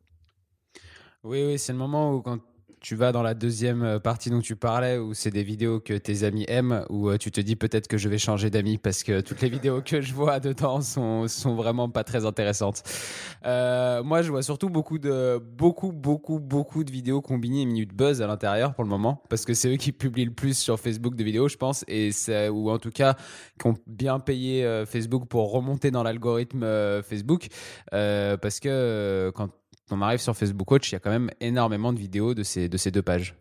Oui, 1.24 1.44
oui, 1.46 1.60
c'est 1.60 1.74
le 1.74 1.78
moment 1.78 2.14
où 2.14 2.22
quand 2.22 2.40
tu 2.88 2.96
vas 2.96 3.12
dans 3.12 3.22
la 3.22 3.34
deuxième 3.34 3.84
euh, 3.84 4.00
partie 4.00 4.30
dont 4.30 4.40
tu 4.40 4.56
parlais, 4.56 4.98
où 4.98 5.14
c'est 5.14 5.30
des 5.30 5.44
vidéos 5.44 5.82
que 5.82 5.94
tes 5.94 6.24
amis 6.24 6.46
aiment, 6.48 6.86
où 6.90 7.10
euh, 7.10 7.18
tu 7.18 7.32
te 7.32 7.42
dis 7.42 7.58
peut-être 7.58 7.90
que 7.90 7.98
je 7.98 8.08
vais 8.08 8.18
changer 8.18 8.50
d'amis 8.50 8.78
parce 8.78 9.04
que 9.04 9.20
toutes 9.20 9.42
les 9.42 9.50
vidéos 9.50 9.82
que 9.82 10.00
je 10.00 10.14
vois 10.14 10.40
dedans 10.40 10.80
sont, 10.80 11.28
sont 11.28 11.54
vraiment 11.54 11.90
pas 11.90 12.06
très 12.06 12.26
intéressantes. 12.26 12.84
Euh, 13.46 14.04
moi, 14.04 14.22
je 14.22 14.32
vois 14.32 14.42
surtout 14.42 14.70
beaucoup 14.70 15.00
de, 15.00 15.38
beaucoup, 15.38 15.92
beaucoup, 15.92 16.40
beaucoup 16.40 16.86
de 16.86 16.92
vidéos 16.94 17.22
combinées 17.22 17.64
et 17.64 17.66
minutes 17.66 17.94
buzz 17.94 18.22
à 18.22 18.28
l'intérieur 18.28 18.74
pour 18.74 18.86
le 18.86 18.90
moment, 18.90 19.22
parce 19.28 19.44
que 19.44 19.54
c'est 19.54 19.68
eux 19.70 19.76
qui 19.76 19.92
publient 19.92 20.24
le 20.24 20.34
plus 20.34 20.58
sur 20.58 20.80
Facebook 20.80 21.16
de 21.16 21.26
vidéos, 21.26 21.50
je 21.50 21.58
pense, 21.58 21.84
et 21.90 22.12
ou 22.48 22.72
en 22.72 22.80
tout 22.80 22.92
cas, 22.92 23.18
qui 23.60 23.68
ont 23.68 23.76
bien 23.86 24.22
payé 24.22 24.86
Facebook 24.88 25.28
pour 25.28 25.52
remonter 25.52 25.92
dans 25.92 26.04
l'algorithme 26.04 26.66
Facebook, 27.04 27.50
parce 27.92 28.62
que 28.62 29.30
quand 29.36 29.50
on 29.92 30.02
arrive 30.02 30.20
sur 30.20 30.36
Facebook 30.36 30.70
Watch, 30.70 30.92
il 30.92 30.94
y 30.94 30.96
a 30.96 31.00
quand 31.00 31.10
même 31.10 31.30
énormément 31.40 31.94
de 31.94 32.00
vidéos 32.00 32.34
de 32.34 32.44
ces, 32.44 32.70
de 32.70 32.78
ces 32.78 32.92
deux 32.92 33.02
pages. 33.02 33.36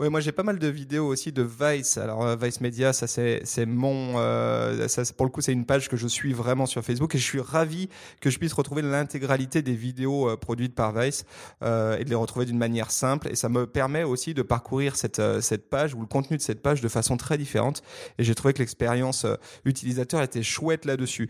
Oui, 0.00 0.10
moi 0.10 0.20
j'ai 0.20 0.30
pas 0.30 0.44
mal 0.44 0.60
de 0.60 0.68
vidéos 0.68 1.08
aussi 1.08 1.32
de 1.32 1.42
Vice. 1.42 1.98
Alors 1.98 2.24
euh, 2.24 2.36
Vice 2.40 2.60
Media, 2.60 2.92
ça 2.92 3.08
c'est 3.08 3.66
mon, 3.66 4.12
euh, 4.18 4.86
ça 4.86 5.02
pour 5.16 5.26
le 5.26 5.32
coup 5.32 5.40
c'est 5.40 5.52
une 5.52 5.64
page 5.64 5.88
que 5.88 5.96
je 5.96 6.06
suis 6.06 6.32
vraiment 6.32 6.66
sur 6.66 6.84
Facebook 6.84 7.16
et 7.16 7.18
je 7.18 7.24
suis 7.24 7.40
ravi 7.40 7.88
que 8.20 8.30
je 8.30 8.38
puisse 8.38 8.52
retrouver 8.52 8.82
l'intégralité 8.82 9.60
des 9.60 9.74
vidéos 9.74 10.30
euh, 10.30 10.36
produites 10.36 10.76
par 10.76 10.92
Vice 10.92 11.24
euh, 11.64 11.98
et 11.98 12.04
de 12.04 12.10
les 12.10 12.14
retrouver 12.14 12.46
d'une 12.46 12.58
manière 12.58 12.92
simple. 12.92 13.26
Et 13.26 13.34
ça 13.34 13.48
me 13.48 13.66
permet 13.66 14.04
aussi 14.04 14.34
de 14.34 14.42
parcourir 14.42 14.94
cette 14.94 15.18
euh, 15.18 15.40
cette 15.40 15.68
page 15.68 15.94
ou 15.94 16.00
le 16.00 16.06
contenu 16.06 16.36
de 16.36 16.42
cette 16.42 16.62
page 16.62 16.80
de 16.80 16.86
façon 16.86 17.16
très 17.16 17.36
différente. 17.36 17.82
Et 18.20 18.22
j'ai 18.22 18.36
trouvé 18.36 18.54
que 18.54 18.60
l'expérience 18.60 19.26
utilisateur 19.64 20.22
était 20.22 20.44
chouette 20.44 20.84
là-dessus. 20.84 21.28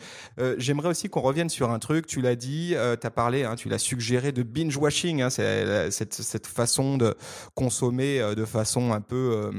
J'aimerais 0.58 0.88
aussi 0.90 1.08
qu'on 1.08 1.22
revienne 1.22 1.48
sur 1.48 1.70
un 1.70 1.78
truc. 1.78 2.06
Tu 2.06 2.20
l'as 2.20 2.36
dit, 2.36 2.74
tu 3.00 3.06
as 3.06 3.10
parlé, 3.10 3.44
hein, 3.44 3.56
tu 3.56 3.70
l'as 3.70 3.78
suggéré 3.78 4.30
de 4.32 4.42
binge 4.42 4.76
watching. 4.76 5.22
Hein, 5.22 5.30
cette 5.30 6.12
cette 6.12 6.46
façon 6.46 6.98
de 6.98 7.14
consommer 7.54 8.34
de 8.36 8.44
façon 8.44 8.57
un 8.58 9.00
peu 9.00 9.32
euh, 9.32 9.52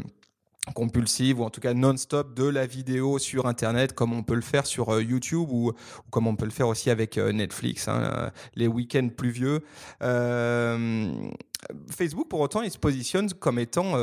compulsive 0.76 1.40
ou 1.40 1.44
en 1.44 1.50
tout 1.50 1.62
cas 1.62 1.74
non-stop 1.74 2.34
de 2.36 2.44
la 2.44 2.66
vidéo 2.66 3.18
sur 3.18 3.48
Internet 3.48 3.94
comme 3.94 4.14
on 4.14 4.24
peut 4.24 4.36
le 4.36 4.42
faire 4.42 4.66
sur 4.66 4.90
euh, 4.90 5.02
YouTube 5.02 5.50
ou, 5.52 5.72
comme 6.10 6.28
on 6.28 6.36
peut 6.36 6.46
le 6.46 6.52
faire 6.52 6.68
aussi 6.68 6.90
avec 6.90 7.18
euh, 7.18 7.32
Netflix, 7.32 7.88
hein, 7.88 8.32
les 8.56 8.68
week-ends 8.68 9.10
pluvieux. 9.16 9.62
Facebook, 11.92 12.30
pour 12.30 12.40
autant, 12.40 12.62
il 12.62 12.72
se 12.72 12.78
positionne 12.78 13.30
comme 13.34 13.60
étant 13.60 13.96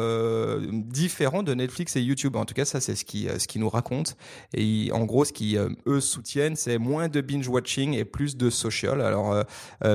différent 0.71 1.43
de 1.43 1.55
Netflix 1.55 1.97
et 1.97 2.03
YouTube. 2.03 2.37
En 2.37 2.45
tout 2.45 2.53
cas, 2.53 2.67
ça, 2.67 2.83
c'est 2.83 2.95
ce 2.95 3.05
qui, 3.07 3.29
ce 3.39 3.49
qui 3.49 3.59
nous 3.59 3.71
raconte. 3.71 4.15
Et 4.53 4.91
en 4.93 5.07
gros, 5.07 5.25
ce 5.25 5.33
qui 5.33 5.57
eux 5.87 6.01
soutiennent, 6.01 6.55
c'est 6.55 6.77
moins 6.77 7.09
de 7.09 7.23
binge 7.23 7.49
watching 7.49 7.95
et 7.95 8.05
plus 8.05 8.37
de 8.37 8.51
social. 8.51 9.01
Alors, 9.01 9.43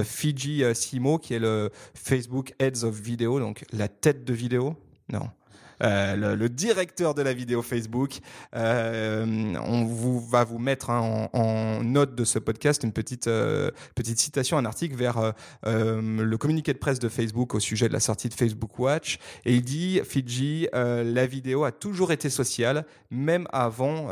Fiji 0.04 0.64
Simo, 0.74 1.20
qui 1.20 1.36
est 1.36 1.40
le 1.40 1.70
Facebook 1.94 2.56
Heads 2.58 2.84
of 2.84 3.00
Video, 3.00 3.40
donc 3.40 3.64
la 3.72 3.88
tête 3.88 4.26
de 4.26 4.34
vidéo. 4.34 4.76
Non. 5.12 5.41
Euh, 5.82 6.16
le, 6.16 6.36
le 6.36 6.50
directeur 6.50 7.14
de 7.14 7.22
la 7.22 7.34
vidéo 7.34 7.62
Facebook. 7.62 8.20
Euh, 8.56 9.54
on 9.66 9.84
vous, 9.84 10.20
va 10.20 10.44
vous 10.44 10.60
mettre 10.60 10.90
hein, 10.90 11.30
en, 11.34 11.40
en 11.40 11.84
note 11.84 12.16
de 12.16 12.24
ce 12.24 12.40
podcast 12.40 12.84
une 12.84 12.92
petite, 12.92 13.28
euh, 13.28 13.72
petite 13.96 14.20
citation, 14.20 14.58
un 14.58 14.66
article 14.66 14.96
vers 14.96 15.34
le 15.64 16.36
communiqué 16.36 16.74
de 16.74 16.78
presse 16.78 17.00
de 17.00 17.10
Facebook 17.10 17.56
au 17.56 17.60
sujet 17.60 17.88
de 17.88 17.94
la 17.94 18.00
sortie 18.00 18.30
de 18.30 18.34
Facebook 18.34 18.78
Watch. 18.80 19.20
Et 19.46 19.56
il 19.56 19.62
dit, 19.62 20.02
Fiji, 20.04 20.68
euh, 20.74 21.04
la 21.04 21.26
vidéo 21.26 21.64
a 21.64 21.72
toujours 21.72 22.12
été 22.12 22.30
sociale, 22.30 22.86
même 23.10 23.48
avant 23.52 24.10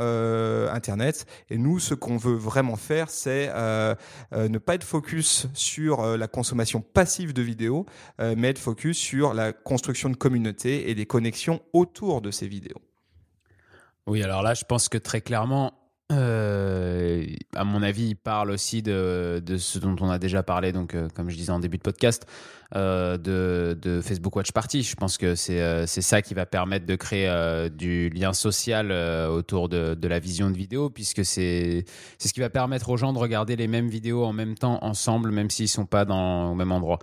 Internet. 0.70 1.26
Et 1.50 1.58
nous, 1.58 1.80
ce 1.80 1.94
qu'on 1.94 2.18
veut 2.18 2.36
vraiment 2.36 2.76
faire, 2.76 3.10
c'est 3.10 3.50
euh, 3.54 3.96
euh, 4.34 4.50
ne 4.50 4.58
pas 4.58 4.76
être 4.76 4.84
focus 4.84 5.48
sur 5.54 6.02
euh, 6.02 6.18
la 6.18 6.28
consommation 6.28 6.82
passive 6.82 7.34
de 7.34 7.42
vidéos, 7.42 7.86
mais 8.20 8.50
être 8.50 8.60
focus 8.60 8.98
sur 8.98 9.34
la 9.34 9.54
construction 9.54 10.10
de 10.10 10.16
communautés 10.16 10.90
et 10.90 10.96
des 10.96 11.06
connexions 11.06 11.59
autour 11.74 12.22
de 12.22 12.32
ces 12.32 12.48
vidéos. 12.48 12.82
Oui, 14.08 14.24
alors 14.24 14.42
là, 14.42 14.54
je 14.54 14.66
pense 14.66 14.90
que 14.90 14.98
très 14.98 15.22
clairement, 15.22 15.74
euh, 16.12 17.24
à 17.56 17.64
mon 17.64 17.84
avis, 17.84 18.08
il 18.10 18.16
parle 18.16 18.50
aussi 18.50 18.82
de, 18.82 19.42
ce 19.58 19.78
dont 19.78 19.96
on 20.02 20.10
a 20.10 20.18
déjà 20.18 20.42
parlé, 20.42 20.72
donc 20.72 20.96
euh, 20.96 21.08
comme 21.14 21.30
je 21.30 21.36
disais 21.36 21.52
en 21.52 21.60
début 21.60 21.78
de 21.78 21.84
podcast, 21.84 22.26
euh, 22.76 23.18
de, 23.18 24.02
Facebook 24.02 24.36
Watch 24.36 24.52
Party. 24.52 24.82
Je 24.82 24.96
pense 24.96 25.18
que 25.20 25.36
c'est 25.36 25.86
ça 25.86 26.22
qui 26.24 26.34
va 26.34 26.48
permettre 26.48 26.88
de 26.88 26.96
créer 26.96 27.70
du 27.70 28.10
lien 28.10 28.34
social 28.34 28.92
autour 29.30 29.70
de, 29.70 30.08
la 30.08 30.20
vision 30.20 30.50
de 30.50 30.58
vidéo, 30.58 30.90
puisque 30.90 31.24
c'est 31.24 31.86
ce 32.18 32.34
qui 32.34 32.40
va 32.40 32.50
permettre 32.50 32.90
aux 32.90 32.98
gens 32.98 33.14
de 33.14 33.20
regarder 33.20 33.56
les 33.56 33.68
mêmes 33.68 33.90
vidéos 33.90 34.26
en 34.26 34.34
même 34.34 34.56
temps 34.56 34.80
ensemble, 34.82 35.32
même 35.32 35.52
s'ils 35.52 35.70
sont 35.70 35.86
pas 35.86 36.06
dans, 36.06 36.52
au 36.52 36.56
même 36.56 36.72
endroit. 36.72 37.00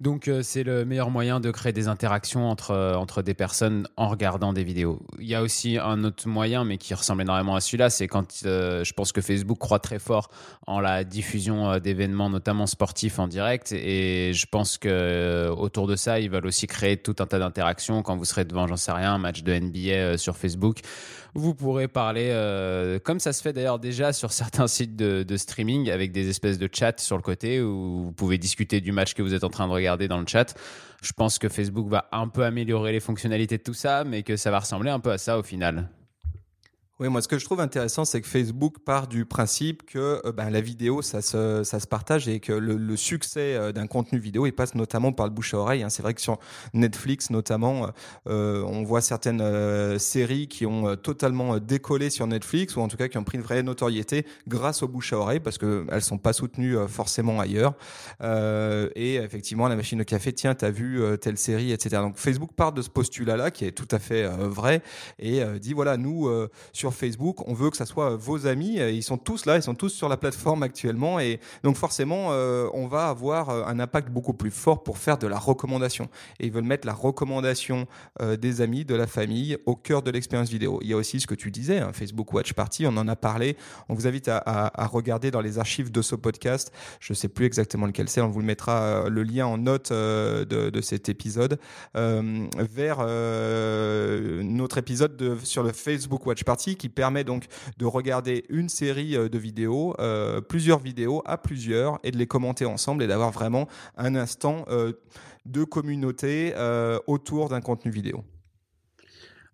Donc 0.00 0.28
euh, 0.28 0.42
c'est 0.44 0.62
le 0.62 0.84
meilleur 0.84 1.10
moyen 1.10 1.40
de 1.40 1.50
créer 1.50 1.72
des 1.72 1.88
interactions 1.88 2.48
entre, 2.48 2.70
euh, 2.70 2.94
entre 2.94 3.20
des 3.20 3.34
personnes 3.34 3.88
en 3.96 4.06
regardant 4.06 4.52
des 4.52 4.62
vidéos. 4.62 5.02
Il 5.18 5.26
y 5.26 5.34
a 5.34 5.42
aussi 5.42 5.76
un 5.76 6.04
autre 6.04 6.28
moyen, 6.28 6.64
mais 6.64 6.78
qui 6.78 6.94
ressemble 6.94 7.22
énormément 7.22 7.56
à 7.56 7.60
celui-là, 7.60 7.90
c'est 7.90 8.06
quand 8.06 8.42
euh, 8.44 8.84
je 8.84 8.92
pense 8.92 9.10
que 9.10 9.20
Facebook 9.20 9.58
croit 9.58 9.80
très 9.80 9.98
fort 9.98 10.28
en 10.68 10.78
la 10.78 11.02
diffusion 11.02 11.78
d'événements, 11.78 12.30
notamment 12.30 12.66
sportifs 12.66 13.18
en 13.18 13.26
direct, 13.26 13.72
et 13.72 14.32
je 14.34 14.46
pense 14.46 14.78
que 14.78 15.48
autour 15.56 15.88
de 15.88 15.96
ça, 15.96 16.20
ils 16.20 16.30
veulent 16.30 16.46
aussi 16.46 16.66
créer 16.66 16.96
tout 16.96 17.16
un 17.18 17.26
tas 17.26 17.38
d'interactions. 17.38 18.02
Quand 18.02 18.16
vous 18.16 18.24
serez 18.24 18.44
devant, 18.44 18.68
j'en 18.68 18.76
sais 18.76 18.92
rien, 18.92 19.14
un 19.14 19.18
match 19.18 19.42
de 19.42 19.52
NBA 19.52 20.18
sur 20.18 20.36
Facebook, 20.36 20.80
vous 21.34 21.54
pourrez 21.54 21.88
parler, 21.88 22.28
comme 23.04 23.18
ça 23.18 23.32
se 23.32 23.42
fait 23.42 23.52
d'ailleurs 23.52 23.78
déjà 23.78 24.12
sur 24.12 24.32
certains 24.32 24.66
sites 24.66 24.96
de, 24.96 25.22
de 25.22 25.36
streaming, 25.36 25.90
avec 25.90 26.12
des 26.12 26.28
espèces 26.28 26.58
de 26.58 26.68
chats 26.70 26.98
sur 26.98 27.16
le 27.16 27.22
côté 27.22 27.60
où 27.60 28.04
vous 28.04 28.12
pouvez 28.12 28.36
discuter 28.36 28.80
du 28.80 28.92
match 28.92 29.14
que 29.14 29.22
vous 29.22 29.34
êtes 29.34 29.44
en 29.44 29.50
train 29.50 29.66
de 29.66 29.72
regarder 29.72 29.87
dans 29.96 30.20
le 30.20 30.26
chat. 30.26 30.54
Je 31.02 31.12
pense 31.12 31.38
que 31.38 31.48
Facebook 31.48 31.88
va 31.88 32.08
un 32.12 32.28
peu 32.28 32.44
améliorer 32.44 32.92
les 32.92 33.00
fonctionnalités 33.00 33.58
de 33.58 33.62
tout 33.62 33.74
ça, 33.74 34.04
mais 34.04 34.22
que 34.22 34.36
ça 34.36 34.50
va 34.50 34.58
ressembler 34.58 34.90
un 34.90 35.00
peu 35.00 35.12
à 35.12 35.18
ça 35.18 35.38
au 35.38 35.42
final. 35.42 35.88
Oui, 37.00 37.08
moi, 37.08 37.22
ce 37.22 37.28
que 37.28 37.38
je 37.38 37.44
trouve 37.44 37.60
intéressant, 37.60 38.04
c'est 38.04 38.20
que 38.20 38.26
Facebook 38.26 38.80
part 38.80 39.06
du 39.06 39.24
principe 39.24 39.86
que 39.86 40.20
euh, 40.24 40.32
ben, 40.32 40.50
la 40.50 40.60
vidéo, 40.60 41.00
ça 41.00 41.22
se, 41.22 41.62
ça 41.62 41.78
se 41.78 41.86
partage 41.86 42.26
et 42.26 42.40
que 42.40 42.52
le, 42.52 42.76
le 42.76 42.96
succès 42.96 43.54
euh, 43.54 43.70
d'un 43.70 43.86
contenu 43.86 44.18
vidéo, 44.18 44.46
il 44.46 44.52
passe 44.52 44.74
notamment 44.74 45.12
par 45.12 45.26
le 45.26 45.32
bouche 45.32 45.54
à 45.54 45.58
oreille. 45.58 45.84
hein. 45.84 45.90
C'est 45.90 46.02
vrai 46.02 46.12
que 46.12 46.20
sur 46.20 46.40
Netflix, 46.74 47.30
notamment, 47.30 47.90
euh, 48.26 48.64
on 48.64 48.82
voit 48.82 49.00
certaines 49.00 49.96
séries 50.00 50.48
qui 50.48 50.66
ont 50.66 50.96
totalement 50.96 51.58
décollé 51.58 52.10
sur 52.10 52.26
Netflix 52.26 52.74
ou 52.74 52.80
en 52.80 52.88
tout 52.88 52.96
cas 52.96 53.06
qui 53.06 53.16
ont 53.16 53.22
pris 53.22 53.38
une 53.38 53.44
vraie 53.44 53.62
notoriété 53.62 54.26
grâce 54.48 54.82
au 54.82 54.88
bouche 54.88 55.12
à 55.12 55.18
oreille 55.18 55.40
parce 55.40 55.56
qu'elles 55.56 56.02
sont 56.02 56.18
pas 56.18 56.32
soutenues 56.32 56.76
forcément 56.88 57.38
ailleurs. 57.38 57.74
Et 58.20 59.16
effectivement, 59.16 59.68
la 59.68 59.76
machine 59.76 59.98
de 59.98 60.04
café, 60.04 60.32
tiens, 60.32 60.54
t'as 60.54 60.70
vu 60.70 61.00
telle 61.20 61.38
série, 61.38 61.72
etc. 61.72 62.02
Donc 62.02 62.16
Facebook 62.16 62.52
part 62.54 62.72
de 62.72 62.82
ce 62.82 62.90
postulat-là 62.90 63.50
qui 63.50 63.64
est 63.64 63.72
tout 63.72 63.88
à 63.90 63.98
fait 63.98 64.26
vrai 64.26 64.82
et 65.18 65.42
dit 65.60 65.74
voilà, 65.74 65.96
nous, 65.96 66.28
euh, 66.28 66.48
Facebook, 66.90 67.46
on 67.48 67.54
veut 67.54 67.70
que 67.70 67.76
ça 67.76 67.86
soit 67.86 68.16
vos 68.16 68.46
amis. 68.46 68.80
euh, 68.80 68.90
Ils 68.90 69.02
sont 69.02 69.18
tous 69.18 69.46
là, 69.46 69.56
ils 69.56 69.62
sont 69.62 69.74
tous 69.74 69.90
sur 69.90 70.08
la 70.08 70.16
plateforme 70.16 70.62
actuellement. 70.62 71.20
Et 71.20 71.40
donc 71.62 71.76
forcément, 71.76 72.28
euh, 72.30 72.68
on 72.74 72.86
va 72.86 73.08
avoir 73.08 73.50
euh, 73.50 73.64
un 73.66 73.78
impact 73.80 74.10
beaucoup 74.10 74.34
plus 74.34 74.50
fort 74.50 74.82
pour 74.82 74.98
faire 74.98 75.18
de 75.18 75.26
la 75.26 75.38
recommandation. 75.38 76.08
Et 76.40 76.46
ils 76.46 76.52
veulent 76.52 76.64
mettre 76.64 76.86
la 76.86 76.94
recommandation 76.94 77.86
euh, 78.20 78.36
des 78.36 78.60
amis, 78.60 78.84
de 78.84 78.94
la 78.94 79.06
famille, 79.06 79.56
au 79.66 79.76
cœur 79.76 80.02
de 80.02 80.10
l'expérience 80.10 80.48
vidéo. 80.50 80.78
Il 80.82 80.88
y 80.88 80.92
a 80.92 80.96
aussi 80.96 81.20
ce 81.20 81.26
que 81.26 81.34
tu 81.34 81.50
disais, 81.50 81.78
hein, 81.78 81.92
Facebook 81.92 82.32
Watch 82.32 82.52
Party, 82.52 82.86
on 82.86 82.96
en 82.96 83.08
a 83.08 83.16
parlé. 83.16 83.56
On 83.88 83.94
vous 83.94 84.06
invite 84.06 84.28
à, 84.28 84.86
regarder 84.86 85.30
dans 85.30 85.40
les 85.40 85.58
archives 85.58 85.90
de 85.90 86.02
ce 86.02 86.14
podcast. 86.14 86.72
Je 87.00 87.12
sais 87.14 87.28
plus 87.28 87.46
exactement 87.46 87.86
lequel 87.86 88.08
c'est. 88.08 88.20
On 88.20 88.28
vous 88.28 88.40
le 88.40 88.46
mettra 88.46 88.80
euh, 88.82 89.08
le 89.08 89.22
lien 89.22 89.46
en 89.46 89.58
note 89.58 89.92
euh, 89.92 90.44
de, 90.44 90.80
cet 90.80 91.08
épisode 91.08 91.58
euh, 91.96 92.46
vers 92.58 92.98
euh, 93.00 94.42
notre 94.42 94.78
épisode 94.78 95.16
de, 95.16 95.36
sur 95.42 95.62
le 95.62 95.72
Facebook 95.72 96.24
Watch 96.26 96.44
Party 96.44 96.76
qui 96.78 96.88
permet 96.88 97.24
donc 97.24 97.44
de 97.76 97.84
regarder 97.84 98.44
une 98.48 98.68
série 98.68 99.16
euh, 99.16 99.28
de 99.28 99.38
vidéos, 99.38 99.94
euh, 99.98 100.40
plusieurs 100.40 100.78
vidéos 100.78 101.22
à 101.26 101.36
plusieurs 101.36 101.98
et 102.02 102.10
de 102.10 102.16
les 102.16 102.26
commenter 102.26 102.64
ensemble 102.64 103.02
et 103.02 103.06
d'avoir 103.06 103.30
vraiment 103.30 103.68
un 103.96 104.14
instant 104.14 104.64
euh, 104.68 104.92
de 105.44 105.64
communauté 105.64 106.54
autour 107.06 107.48
d'un 107.48 107.60
contenu 107.60 107.90
vidéo. 107.90 108.22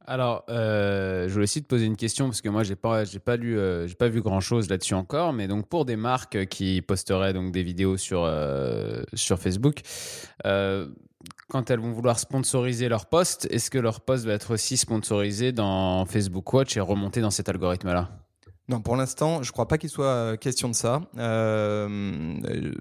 Alors, 0.07 0.45
je 0.49 1.31
voulais 1.31 1.45
aussi 1.45 1.63
te 1.63 1.69
poser 1.69 1.87
une 1.87 1.97
question 1.97 2.27
parce 2.27 2.41
que 2.41 2.49
moi, 2.49 2.65
j'ai 2.65 2.75
pas, 2.75 3.05
j'ai 3.05 3.21
pas 3.21 3.37
lu, 3.37 3.57
j'ai 3.87 3.95
pas 3.95 4.09
vu 4.09 4.21
grand 4.21 4.41
chose 4.41 4.69
là-dessus 4.69 4.95
encore. 4.95 5.33
Mais 5.33 5.47
donc, 5.47 5.69
pour 5.69 5.85
des 5.85 5.97
marques 5.97 6.47
qui 6.47 6.83
posteraient 6.83 7.33
donc 7.33 7.53
des 7.53 7.63
vidéos 7.63 7.97
sur 7.97 8.29
sur 9.15 9.39
Facebook, 9.39 9.83
quand 11.49 11.71
elles 11.71 11.81
vont 11.81 11.93
vouloir 11.93 12.19
sponsoriser 12.19 12.89
leur 12.89 13.07
post, 13.07 13.47
est-ce 13.51 13.71
que 13.71 13.79
leur 13.79 14.01
post 14.01 14.25
va 14.25 14.33
être 14.33 14.55
aussi 14.55 14.77
sponsorisé 14.77 15.53
dans 15.53 16.05
Facebook 16.07 16.53
Watch 16.53 16.77
et 16.77 16.81
remonté 16.81 17.21
dans 17.21 17.31
cet 17.31 17.49
algorithme-là? 17.49 18.11
Non, 18.69 18.81
pour 18.81 18.97
l'instant, 18.97 19.43
je 19.43 19.53
crois 19.53 19.69
pas 19.69 19.77
qu'il 19.77 19.91
soit 19.91 20.07
euh, 20.07 20.37
question 20.37 20.69
de 20.69 20.75
ça. 20.75 21.03
Euh, 21.19 22.39
euh, 22.45 22.75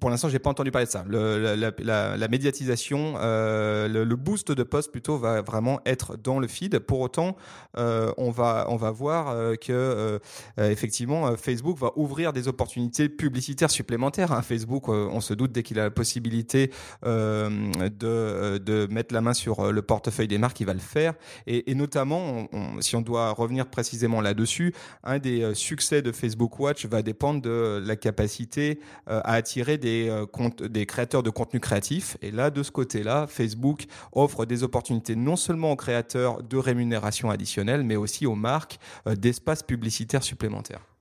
pour 0.00 0.10
l'instant, 0.10 0.28
j'ai 0.28 0.38
pas 0.38 0.50
entendu 0.50 0.70
parler 0.70 0.86
de 0.86 0.90
ça. 0.90 1.04
La, 1.08 2.28
médiatisation, 2.28 3.14
euh, 3.18 3.88
le, 3.88 4.16
boost 4.16 4.52
de 4.52 4.62
post 4.62 4.90
plutôt 4.90 5.18
va 5.18 5.42
vraiment 5.42 5.80
être 5.86 6.16
dans 6.16 6.38
le 6.38 6.46
feed. 6.46 6.78
Pour 6.78 7.00
autant, 7.00 7.36
euh, 7.78 8.12
on 8.16 8.30
va 8.30 8.66
on 8.68 8.76
va 8.76 8.90
voir 8.90 9.30
euh, 9.30 9.54
que 9.54 9.72
euh, 9.72 10.18
effectivement 10.58 11.36
Facebook 11.36 11.78
va 11.78 11.92
ouvrir 11.96 12.32
des 12.32 12.48
opportunités 12.48 13.08
publicitaires 13.08 13.70
supplémentaires. 13.70 14.32
Hein. 14.32 14.42
Facebook, 14.42 14.88
on 14.88 15.20
se 15.20 15.34
doute 15.34 15.52
dès 15.52 15.62
qu'il 15.62 15.78
a 15.78 15.84
la 15.84 15.90
possibilité 15.90 16.70
de 17.02 18.58
de 18.58 18.86
mettre 18.90 19.14
la 19.14 19.20
main 19.20 19.34
sur 19.34 19.72
le 19.72 19.82
portefeuille 19.82 20.28
des 20.28 20.38
marques, 20.38 20.60
il 20.60 20.66
va 20.66 20.74
le 20.74 20.80
faire. 20.80 21.14
Et, 21.46 21.74
notamment, 21.74 22.48
si 22.80 22.96
on 22.96 23.00
doit 23.00 23.30
revenir 23.30 23.66
précisément 23.66 24.20
là-dessus, 24.20 24.74
un 25.04 25.18
des 25.18 25.54
succès 25.54 26.02
de 26.02 26.12
Facebook 26.12 26.58
Watch 26.60 26.86
va 26.86 27.02
dépendre 27.02 27.42
de 27.42 27.82
la 27.84 27.96
capacité 27.96 28.80
à 29.06 29.34
attirer 29.34 29.71
des, 29.78 30.24
comptes, 30.32 30.62
des 30.62 30.86
créateurs 30.86 31.22
de 31.22 31.30
contenu 31.30 31.60
créatif. 31.60 32.16
Et 32.22 32.30
là, 32.30 32.50
de 32.50 32.62
ce 32.62 32.70
côté-là, 32.70 33.26
Facebook 33.26 33.84
offre 34.12 34.44
des 34.44 34.62
opportunités 34.62 35.16
non 35.16 35.36
seulement 35.36 35.72
aux 35.72 35.76
créateurs 35.76 36.42
de 36.42 36.56
rémunération 36.56 37.30
additionnelle, 37.30 37.82
mais 37.82 37.96
aussi 37.96 38.26
aux 38.26 38.34
marques 38.34 38.78
d'espaces 39.06 39.62
publicitaires 39.62 40.22
supplémentaires. 40.22 40.91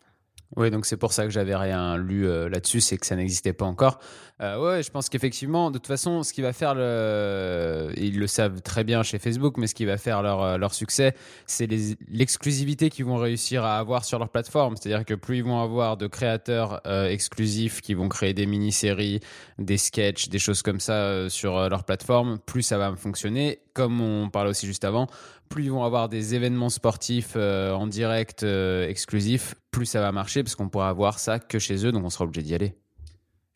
Oui, 0.58 0.70
donc 0.70 0.86
c'est 0.86 0.98
pour 0.98 1.14
ça 1.14 1.24
que 1.24 1.30
j'avais 1.30 1.56
rien 1.56 1.98
lu 1.98 2.28
euh, 2.28 2.50
là-dessus, 2.50 2.82
c'est 2.82 2.98
que 2.98 3.06
ça 3.06 3.16
n'existait 3.16 3.54
pas 3.54 3.66
encore. 3.66 4.00
Euh, 4.42 4.60
ouais, 4.60 4.82
je 4.82 4.90
pense 4.90 5.08
qu'effectivement, 5.08 5.70
de 5.70 5.78
toute 5.78 5.88
façon, 5.88 6.24
ce 6.24 6.34
qui 6.34 6.42
va 6.42 6.52
faire 6.52 6.74
le, 6.74 7.92
ils 7.96 8.18
le 8.18 8.26
savent 8.26 8.62
très 8.62 8.84
bien 8.84 9.04
chez 9.04 9.20
Facebook, 9.20 9.58
mais 9.58 9.68
ce 9.68 9.76
qui 9.76 9.86
va 9.86 9.98
faire 9.98 10.24
leur 10.24 10.42
euh, 10.42 10.58
leur 10.58 10.74
succès, 10.74 11.14
c'est 11.46 11.68
l'exclusivité 12.10 12.90
qu'ils 12.90 13.06
vont 13.06 13.18
réussir 13.18 13.64
à 13.64 13.78
avoir 13.78 14.04
sur 14.04 14.18
leur 14.18 14.30
plateforme. 14.30 14.76
C'est-à-dire 14.78 15.06
que 15.06 15.14
plus 15.14 15.38
ils 15.38 15.44
vont 15.44 15.62
avoir 15.62 15.96
de 15.96 16.08
créateurs 16.08 16.82
euh, 16.88 17.08
exclusifs 17.08 17.82
qui 17.82 17.94
vont 17.94 18.10
créer 18.10 18.34
des 18.34 18.48
mini-séries, 18.48 19.20
des 19.60 19.78
sketchs, 19.78 20.30
des 20.30 20.40
choses 20.40 20.64
comme 20.64 20.80
ça 20.80 21.30
sur 21.30 21.70
leur 21.70 21.84
plateforme, 21.84 22.40
plus 22.40 22.64
ça 22.64 22.80
va 22.80 22.96
fonctionner. 22.96 23.60
Comme 23.74 24.02
on 24.02 24.30
parlait 24.30 24.50
aussi 24.50 24.68
juste 24.68 24.84
avant, 24.84 25.08
plus 25.50 25.66
ils 25.66 25.72
vont 25.72 25.84
avoir 25.84 26.10
des 26.10 26.36
événements 26.36 26.70
sportifs 26.70 27.34
euh, 27.36 27.74
en 27.74 27.88
direct 27.88 28.44
euh, 28.44 28.88
exclusifs, 28.88 29.56
plus 29.72 29.86
ça 29.86 30.02
va 30.02 30.12
marcher 30.12 30.44
parce 30.44 30.56
qu'on 30.56 30.70
pourra 30.70 30.90
avoir 30.90 31.20
ça 31.20 31.40
que 31.40 31.60
chez 31.60 31.86
eux, 31.86 31.92
donc 31.92 32.04
on 32.04 32.10
sera 32.10 32.26
obligé 32.26 32.42
d'y 32.42 32.56
aller. 32.56 32.76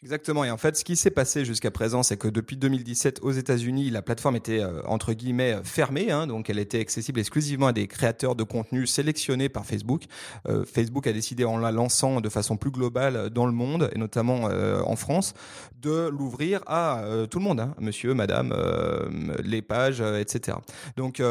Exactement. 0.05 0.43
Et 0.43 0.51
en 0.51 0.57
fait, 0.57 0.77
ce 0.77 0.83
qui 0.83 0.95
s'est 0.95 1.09
passé 1.09 1.45
jusqu'à 1.45 1.71
présent, 1.71 2.03
c'est 2.03 2.15
que 2.15 2.27
depuis 2.27 2.57
2017, 2.57 3.21
aux 3.23 3.31
États-Unis, 3.31 3.89
la 3.89 4.03
plateforme 4.03 4.35
était 4.35 4.59
euh, 4.59 4.83
entre 4.85 5.13
guillemets 5.13 5.53
euh, 5.53 5.63
fermée, 5.63 6.11
hein, 6.11 6.27
donc 6.27 6.47
elle 6.47 6.59
était 6.59 6.79
accessible 6.79 7.19
exclusivement 7.19 7.65
à 7.65 7.73
des 7.73 7.87
créateurs 7.87 8.35
de 8.35 8.43
contenu 8.43 8.85
sélectionnés 8.85 9.49
par 9.49 9.65
Facebook. 9.65 10.03
Euh, 10.47 10.63
Facebook 10.63 11.07
a 11.07 11.11
décidé, 11.11 11.43
en 11.43 11.57
la 11.57 11.71
lançant 11.71 12.21
de 12.21 12.29
façon 12.29 12.55
plus 12.55 12.69
globale 12.69 13.31
dans 13.31 13.47
le 13.47 13.51
monde 13.51 13.89
et 13.95 13.97
notamment 13.97 14.43
en 14.43 14.95
France, 14.95 15.33
de 15.81 16.07
l'ouvrir 16.09 16.61
à 16.67 17.03
tout 17.29 17.39
le 17.39 17.43
monde, 17.43 17.59
hein, 17.59 17.73
Monsieur, 17.79 18.13
Madame, 18.13 18.53
les 19.43 19.61
pages, 19.61 20.01
etc. 20.01 20.57
Donc, 20.97 21.21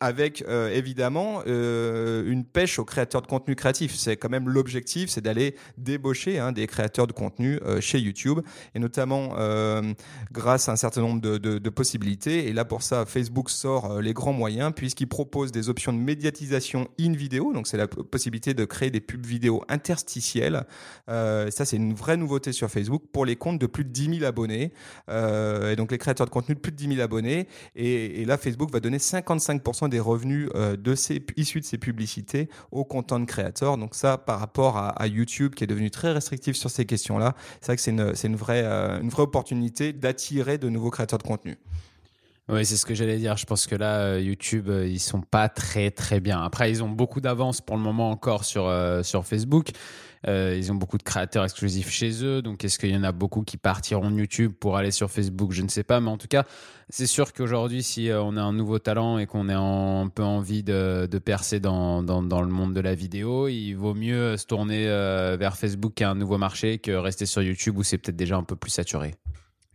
avec 0.00 0.44
évidemment 0.72 1.42
une 1.46 2.44
pêche 2.44 2.78
aux 2.78 2.84
créateurs 2.84 3.22
de 3.22 3.26
contenu 3.26 3.54
créatif. 3.54 3.94
C'est 3.94 4.16
quand 4.16 4.28
même 4.28 4.48
l'objectif, 4.48 5.08
c'est 5.10 5.20
d'aller 5.20 5.56
débaucher 5.78 6.38
hein, 6.38 6.52
des 6.52 6.66
créateurs 6.66 7.06
de 7.06 7.12
contenu 7.12 7.58
chez 7.86 7.98
YouTube, 7.98 8.40
et 8.74 8.78
notamment 8.78 9.34
euh, 9.38 9.94
grâce 10.32 10.68
à 10.68 10.72
un 10.72 10.76
certain 10.76 11.00
nombre 11.00 11.20
de, 11.20 11.68
possibilités. 11.70 12.46
Et 12.46 12.52
là, 12.52 12.64
pour 12.64 12.82
ça, 12.82 13.04
Facebook 13.04 13.50
sort 13.50 13.90
euh, 13.90 14.00
les 14.00 14.14
grands 14.14 14.32
moyens, 14.32 14.72
puisqu'il 14.74 15.08
propose 15.08 15.52
des 15.52 15.68
options 15.68 15.92
de 15.92 15.98
médiatisation 15.98 16.88
in 16.98 17.12
vidéo, 17.12 17.52
donc 17.52 17.66
c'est 17.66 17.76
la 17.76 17.86
possibilité 17.86 18.54
de 18.54 18.64
créer 18.64 18.90
des 18.90 19.00
pubs 19.00 19.26
vidéo 19.26 19.62
interstitielles. 19.68 20.64
Euh, 21.08 21.50
ça, 21.50 21.64
c'est 21.64 21.76
une 21.76 21.94
vraie 21.94 22.16
nouveauté 22.16 22.52
sur 22.52 22.70
Facebook 22.70 23.02
pour 23.12 23.26
les 23.26 23.36
comptes 23.36 23.60
de 23.60 23.66
plus 23.66 23.84
de 23.84 23.90
10 23.90 24.18
000 24.18 24.24
abonnés, 24.24 24.72
et 25.08 25.76
donc 25.76 25.90
les 25.90 25.98
créateurs 25.98 26.26
de 26.26 26.30
contenu 26.30 26.54
de 26.54 26.60
plus 26.60 26.72
de 26.72 26.76
10 26.76 26.88
000 26.96 27.00
abonnés. 27.00 27.46
Et, 27.74 28.24
là, 28.24 28.36
Facebook 28.38 28.70
va 28.70 28.80
donner 28.80 28.98
55% 28.98 29.88
des 29.88 30.00
revenus 30.00 30.48
de 30.54 30.94
issus 31.36 31.60
de 31.60 31.64
ces 31.64 31.78
publicités 31.78 32.48
aux 32.70 32.84
content 32.84 33.24
créateurs. 33.24 33.78
Donc 33.78 33.94
ça, 33.94 34.18
par 34.18 34.40
rapport 34.40 34.76
à, 34.76 35.06
YouTube, 35.06 35.54
qui 35.54 35.64
est 35.64 35.66
devenu 35.66 35.90
très 35.90 36.12
restrictif 36.12 36.56
sur 36.56 36.70
ces 36.70 36.84
questions-là, 36.84 37.34
c'est 37.60 37.72
c'est 37.80 37.98
euh, 37.98 39.00
une 39.00 39.08
vraie 39.08 39.22
opportunité 39.22 39.92
d'attirer 39.92 40.58
de 40.58 40.68
nouveaux 40.68 40.90
créateurs 40.90 41.18
de 41.18 41.24
contenu. 41.24 41.58
Oui, 42.48 42.64
c'est 42.64 42.76
ce 42.76 42.86
que 42.86 42.94
j'allais 42.94 43.18
dire. 43.18 43.36
Je 43.36 43.44
pense 43.44 43.66
que 43.66 43.74
là, 43.74 43.98
euh, 43.98 44.20
YouTube, 44.20 44.68
euh, 44.68 44.86
ils 44.86 45.00
sont 45.00 45.20
pas 45.20 45.48
très 45.48 45.90
très 45.90 46.20
bien. 46.20 46.40
Après, 46.40 46.70
ils 46.70 46.80
ont 46.80 46.88
beaucoup 46.88 47.20
d'avance 47.20 47.60
pour 47.60 47.76
le 47.76 47.82
moment 47.82 48.08
encore 48.10 48.44
sur 48.44 48.68
euh, 48.68 49.02
Facebook. 49.02 49.70
Ils 50.28 50.72
ont 50.72 50.74
beaucoup 50.74 50.98
de 50.98 51.04
créateurs 51.04 51.44
exclusifs 51.44 51.88
chez 51.88 52.24
eux. 52.24 52.42
Donc, 52.42 52.64
est-ce 52.64 52.80
qu'il 52.80 52.90
y 52.90 52.96
en 52.96 53.04
a 53.04 53.12
beaucoup 53.12 53.42
qui 53.42 53.56
partiront 53.56 54.10
de 54.10 54.16
YouTube 54.16 54.52
pour 54.58 54.76
aller 54.76 54.90
sur 54.90 55.08
Facebook? 55.08 55.52
Je 55.52 55.62
ne 55.62 55.68
sais 55.68 55.84
pas. 55.84 56.00
Mais 56.00 56.10
en 56.10 56.18
tout 56.18 56.26
cas, 56.26 56.44
c'est 56.88 57.06
sûr 57.06 57.32
qu'aujourd'hui, 57.32 57.84
si 57.84 58.10
on 58.12 58.36
a 58.36 58.42
un 58.42 58.52
nouveau 58.52 58.80
talent 58.80 59.18
et 59.18 59.26
qu'on 59.26 59.48
a 59.48 59.56
un 59.56 60.08
peu 60.08 60.24
envie 60.24 60.64
de, 60.64 61.06
percer 61.24 61.60
dans, 61.60 62.00
le 62.00 62.48
monde 62.48 62.74
de 62.74 62.80
la 62.80 62.96
vidéo, 62.96 63.46
il 63.46 63.74
vaut 63.74 63.94
mieux 63.94 64.36
se 64.36 64.46
tourner 64.46 64.86
vers 64.86 65.56
Facebook 65.56 65.94
qui 65.94 66.02
a 66.02 66.10
un 66.10 66.16
nouveau 66.16 66.38
marché 66.38 66.78
que 66.78 66.90
rester 66.90 67.26
sur 67.26 67.42
YouTube 67.42 67.78
où 67.78 67.84
c'est 67.84 67.98
peut-être 67.98 68.16
déjà 68.16 68.36
un 68.36 68.42
peu 68.42 68.56
plus 68.56 68.70
saturé. 68.70 69.14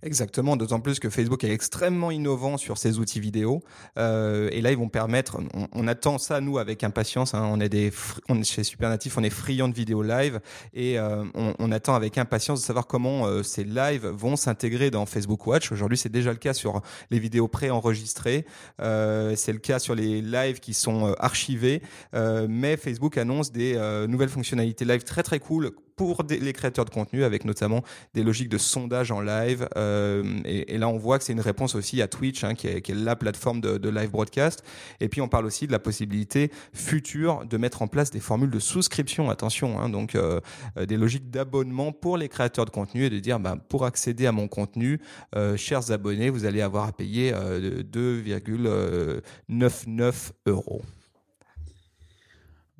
Exactement, 0.03 0.57
d'autant 0.57 0.79
plus 0.79 0.99
que 0.99 1.09
Facebook 1.09 1.43
est 1.43 1.51
extrêmement 1.51 2.11
innovant 2.11 2.57
sur 2.57 2.77
ses 2.77 2.99
outils 2.99 3.19
vidéo. 3.19 3.61
Euh, 3.97 4.49
et 4.51 4.61
là, 4.61 4.71
ils 4.71 4.77
vont 4.77 4.89
permettre. 4.89 5.39
On, 5.73 5.87
attend 5.87 6.17
ça 6.17 6.41
nous 6.41 6.57
avec 6.57 6.83
impatience. 6.83 7.33
Hein, 7.33 7.47
on 7.51 7.59
est 7.59 7.69
des, 7.69 7.91
on 8.29 8.39
est 8.39 8.43
chez 8.43 8.63
Supernatif, 8.63 9.17
on 9.17 9.23
est 9.23 9.29
friand 9.29 9.69
de 9.69 9.73
vidéo 9.73 10.01
live 10.01 10.39
et 10.73 10.97
euh, 10.97 11.23
on, 11.35 11.53
on, 11.59 11.71
attend 11.71 11.95
avec 11.95 12.17
impatience 12.17 12.61
de 12.61 12.65
savoir 12.65 12.87
comment 12.87 13.25
euh, 13.25 13.43
ces 13.43 13.63
lives 13.63 14.07
vont 14.07 14.35
s'intégrer 14.35 14.91
dans 14.91 15.05
Facebook 15.05 15.45
Watch. 15.45 15.71
Aujourd'hui, 15.71 15.97
c'est 15.97 16.09
déjà 16.09 16.31
le 16.31 16.37
cas 16.37 16.53
sur 16.53 16.81
les 17.09 17.19
vidéos 17.19 17.47
préenregistrées. 17.47 18.45
Euh, 18.79 19.35
c'est 19.35 19.53
le 19.53 19.59
cas 19.59 19.79
sur 19.79 19.95
les 19.95 20.21
lives 20.21 20.59
qui 20.59 20.73
sont 20.73 21.07
euh, 21.07 21.13
archivés. 21.19 21.81
Euh, 22.13 22.47
mais 22.49 22.77
Facebook 22.77 23.17
annonce 23.17 23.51
des 23.51 23.71
nouvelles 24.07 24.29
fonctionnalités 24.29 24.85
live 24.85 25.03
très 25.03 25.23
très 25.23 25.39
cool 25.39 25.71
pour 26.01 26.25
les 26.27 26.51
créateurs 26.51 26.85
de 26.85 26.89
contenu, 26.89 27.23
avec 27.23 27.45
notamment 27.45 27.83
des 28.15 28.23
logiques 28.23 28.49
de 28.49 28.57
sondage 28.57 29.11
en 29.11 29.21
live. 29.21 29.69
Euh, 29.77 30.23
et, 30.45 30.79
là, 30.79 30.87
on 30.87 30.97
voit 30.97 31.19
que 31.19 31.23
c'est 31.23 31.33
une 31.33 31.39
réponse 31.39 31.75
aussi 31.75 32.01
à 32.01 32.07
Twitch, 32.07 32.43
hein, 32.43 32.55
qui, 32.55 32.65
est, 32.65 32.89
la 32.89 33.15
plateforme 33.15 33.61
de, 33.61 33.87
live 33.87 34.09
broadcast. 34.09 34.63
Et 34.99 35.09
puis, 35.09 35.21
on 35.21 35.27
parle 35.27 35.45
aussi 35.45 35.67
de 35.67 35.71
la 35.71 35.77
possibilité 35.77 36.49
future 36.73 37.45
de 37.45 37.55
mettre 37.55 37.83
en 37.83 37.87
place 37.87 38.09
des 38.09 38.19
formules 38.19 38.49
de 38.49 38.57
souscription, 38.57 39.29
attention, 39.29 39.79
hein, 39.79 39.89
donc 39.89 40.15
euh, 40.15 40.39
des 40.75 40.97
logiques 40.97 41.29
d'abonnement 41.29 41.91
pour 41.91 42.17
les 42.17 42.29
créateurs 42.29 42.65
de 42.65 42.71
contenu 42.71 43.05
et 43.05 43.11
de 43.11 43.19
dire, 43.19 43.39
bah, 43.39 43.57
pour 43.69 43.85
accéder 43.85 44.25
à 44.25 44.31
mon 44.31 44.47
contenu, 44.47 44.99
euh, 45.35 45.55
chers 45.55 45.91
abonnés, 45.91 46.31
vous 46.31 46.45
allez 46.45 46.61
avoir 46.61 46.87
à 46.87 46.93
payer 46.93 47.31
2,99 47.31 50.31
euros. 50.47 50.81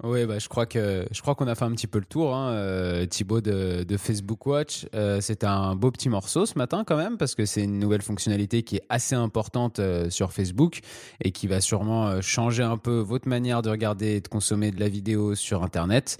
Oui, 0.04 0.26
bah, 0.26 0.40
je 0.40 0.50
crois 0.50 0.66
que 0.66 1.06
je 1.12 1.22
crois 1.22 1.36
qu'on 1.36 1.48
a 1.48 1.54
fait 1.54 1.66
un 1.66 1.72
petit 1.72 1.86
peu 1.86 2.00
le 2.00 2.06
tour, 2.06 2.36
hein, 2.36 2.54
euh, 2.54 3.06
Thibaut 3.06 3.40
de, 3.40 3.86
Facebook 3.98 4.46
Watch. 4.48 4.88
Euh, 4.96 5.20
c'est 5.22 5.44
un 5.44 5.76
beau 5.76 5.92
petit 5.92 6.10
morceau 6.10 6.48
ce 6.48 6.58
matin 6.58 6.84
quand 6.86 6.98
même 6.98 7.18
parce 7.18 7.36
que 7.36 7.46
c'est 7.46 7.64
une 7.64 7.78
nouvelle 7.78 8.02
fonctionnalité 8.02 8.64
qui 8.64 8.78
est 8.78 8.84
assez 8.90 9.14
importante 9.14 9.78
euh, 9.78 10.10
sur 10.10 10.32
Facebook 10.32 10.80
et 11.24 11.32
qui 11.32 11.46
va 11.46 11.62
sûrement 11.62 12.20
changer 12.20 12.64
un 12.64 12.78
peu 12.78 12.98
votre 12.98 13.28
manière 13.28 13.62
de 13.62 13.70
regarder 13.70 14.16
et 14.16 14.22
de 14.22 14.28
consommer 14.28 14.72
de 14.72 14.80
la 14.80 14.90
vidéo 14.90 15.36
sur 15.36 15.64
Internet. 15.64 16.18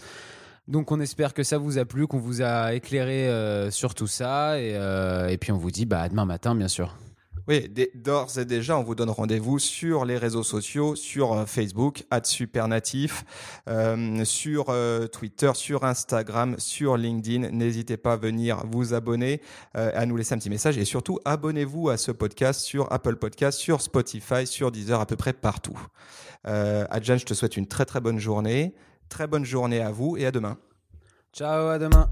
Donc 0.68 0.92
on 0.92 1.00
espère 1.00 1.34
que 1.34 1.42
ça 1.42 1.58
vous 1.58 1.80
a 1.80 1.86
plu, 1.86 2.06
qu'on 2.06 2.20
vous 2.20 2.44
a 2.44 2.76
éclairé 2.76 3.72
sur 3.72 3.96
tout 3.96 4.08
ça 4.08 4.60
et, 4.60 4.78
et 5.30 5.38
puis 5.38 5.52
on 5.52 5.58
vous 5.58 5.72
dit 5.72 5.86
bah, 5.86 6.02
à 6.02 6.10
demain 6.10 6.26
matin 6.26 6.54
bien 6.54 6.68
sûr. 6.68 6.96
Oui, 7.52 7.70
d'ores 7.96 8.40
et 8.40 8.46
déjà, 8.46 8.78
on 8.78 8.84
vous 8.84 8.96
donne 8.96 9.10
rendez-vous 9.10 9.60
sur 9.60 10.06
les 10.06 10.18
réseaux 10.18 10.42
sociaux, 10.42 10.96
sur 10.96 11.46
Facebook, 11.50 12.06
@supernatif, 12.24 13.26
euh, 13.68 14.24
sur 14.24 14.68
euh, 14.70 15.08
Twitter, 15.08 15.52
sur 15.54 15.84
Instagram, 15.84 16.56
sur 16.60 16.96
LinkedIn. 16.96 17.50
N'hésitez 17.50 17.98
pas 17.98 18.14
à 18.14 18.16
venir 18.16 18.64
vous 18.72 18.94
abonner, 18.94 19.42
euh, 19.76 19.92
à 19.94 20.06
nous 20.06 20.16
laisser 20.16 20.34
un 20.34 20.38
petit 20.38 20.50
message 20.50 20.78
et 20.78 20.86
surtout 20.86 21.20
abonnez-vous 21.26 21.90
à 21.90 21.98
ce 21.98 22.14
podcast 22.14 22.62
sur 22.62 22.90
Apple 22.90 23.18
Podcast, 23.18 23.60
sur 23.60 23.82
Spotify, 23.82 24.48
sur 24.48 24.72
Deezer, 24.72 25.02
à 25.02 25.06
peu 25.06 25.18
près 25.18 25.34
partout. 25.34 25.78
Euh, 26.48 26.86
Adjan, 26.90 27.18
je 27.18 27.26
te 27.26 27.34
souhaite 27.34 27.58
une 27.58 27.68
très 27.68 27.84
très 27.84 28.00
bonne 28.00 28.18
journée, 28.18 28.74
très 29.10 29.28
bonne 29.28 29.44
journée 29.44 29.82
à 29.82 29.92
vous 29.92 30.16
et 30.16 30.26
à 30.26 30.32
demain. 30.32 30.58
Ciao, 31.34 31.68
à 31.68 31.78
demain. 31.78 32.08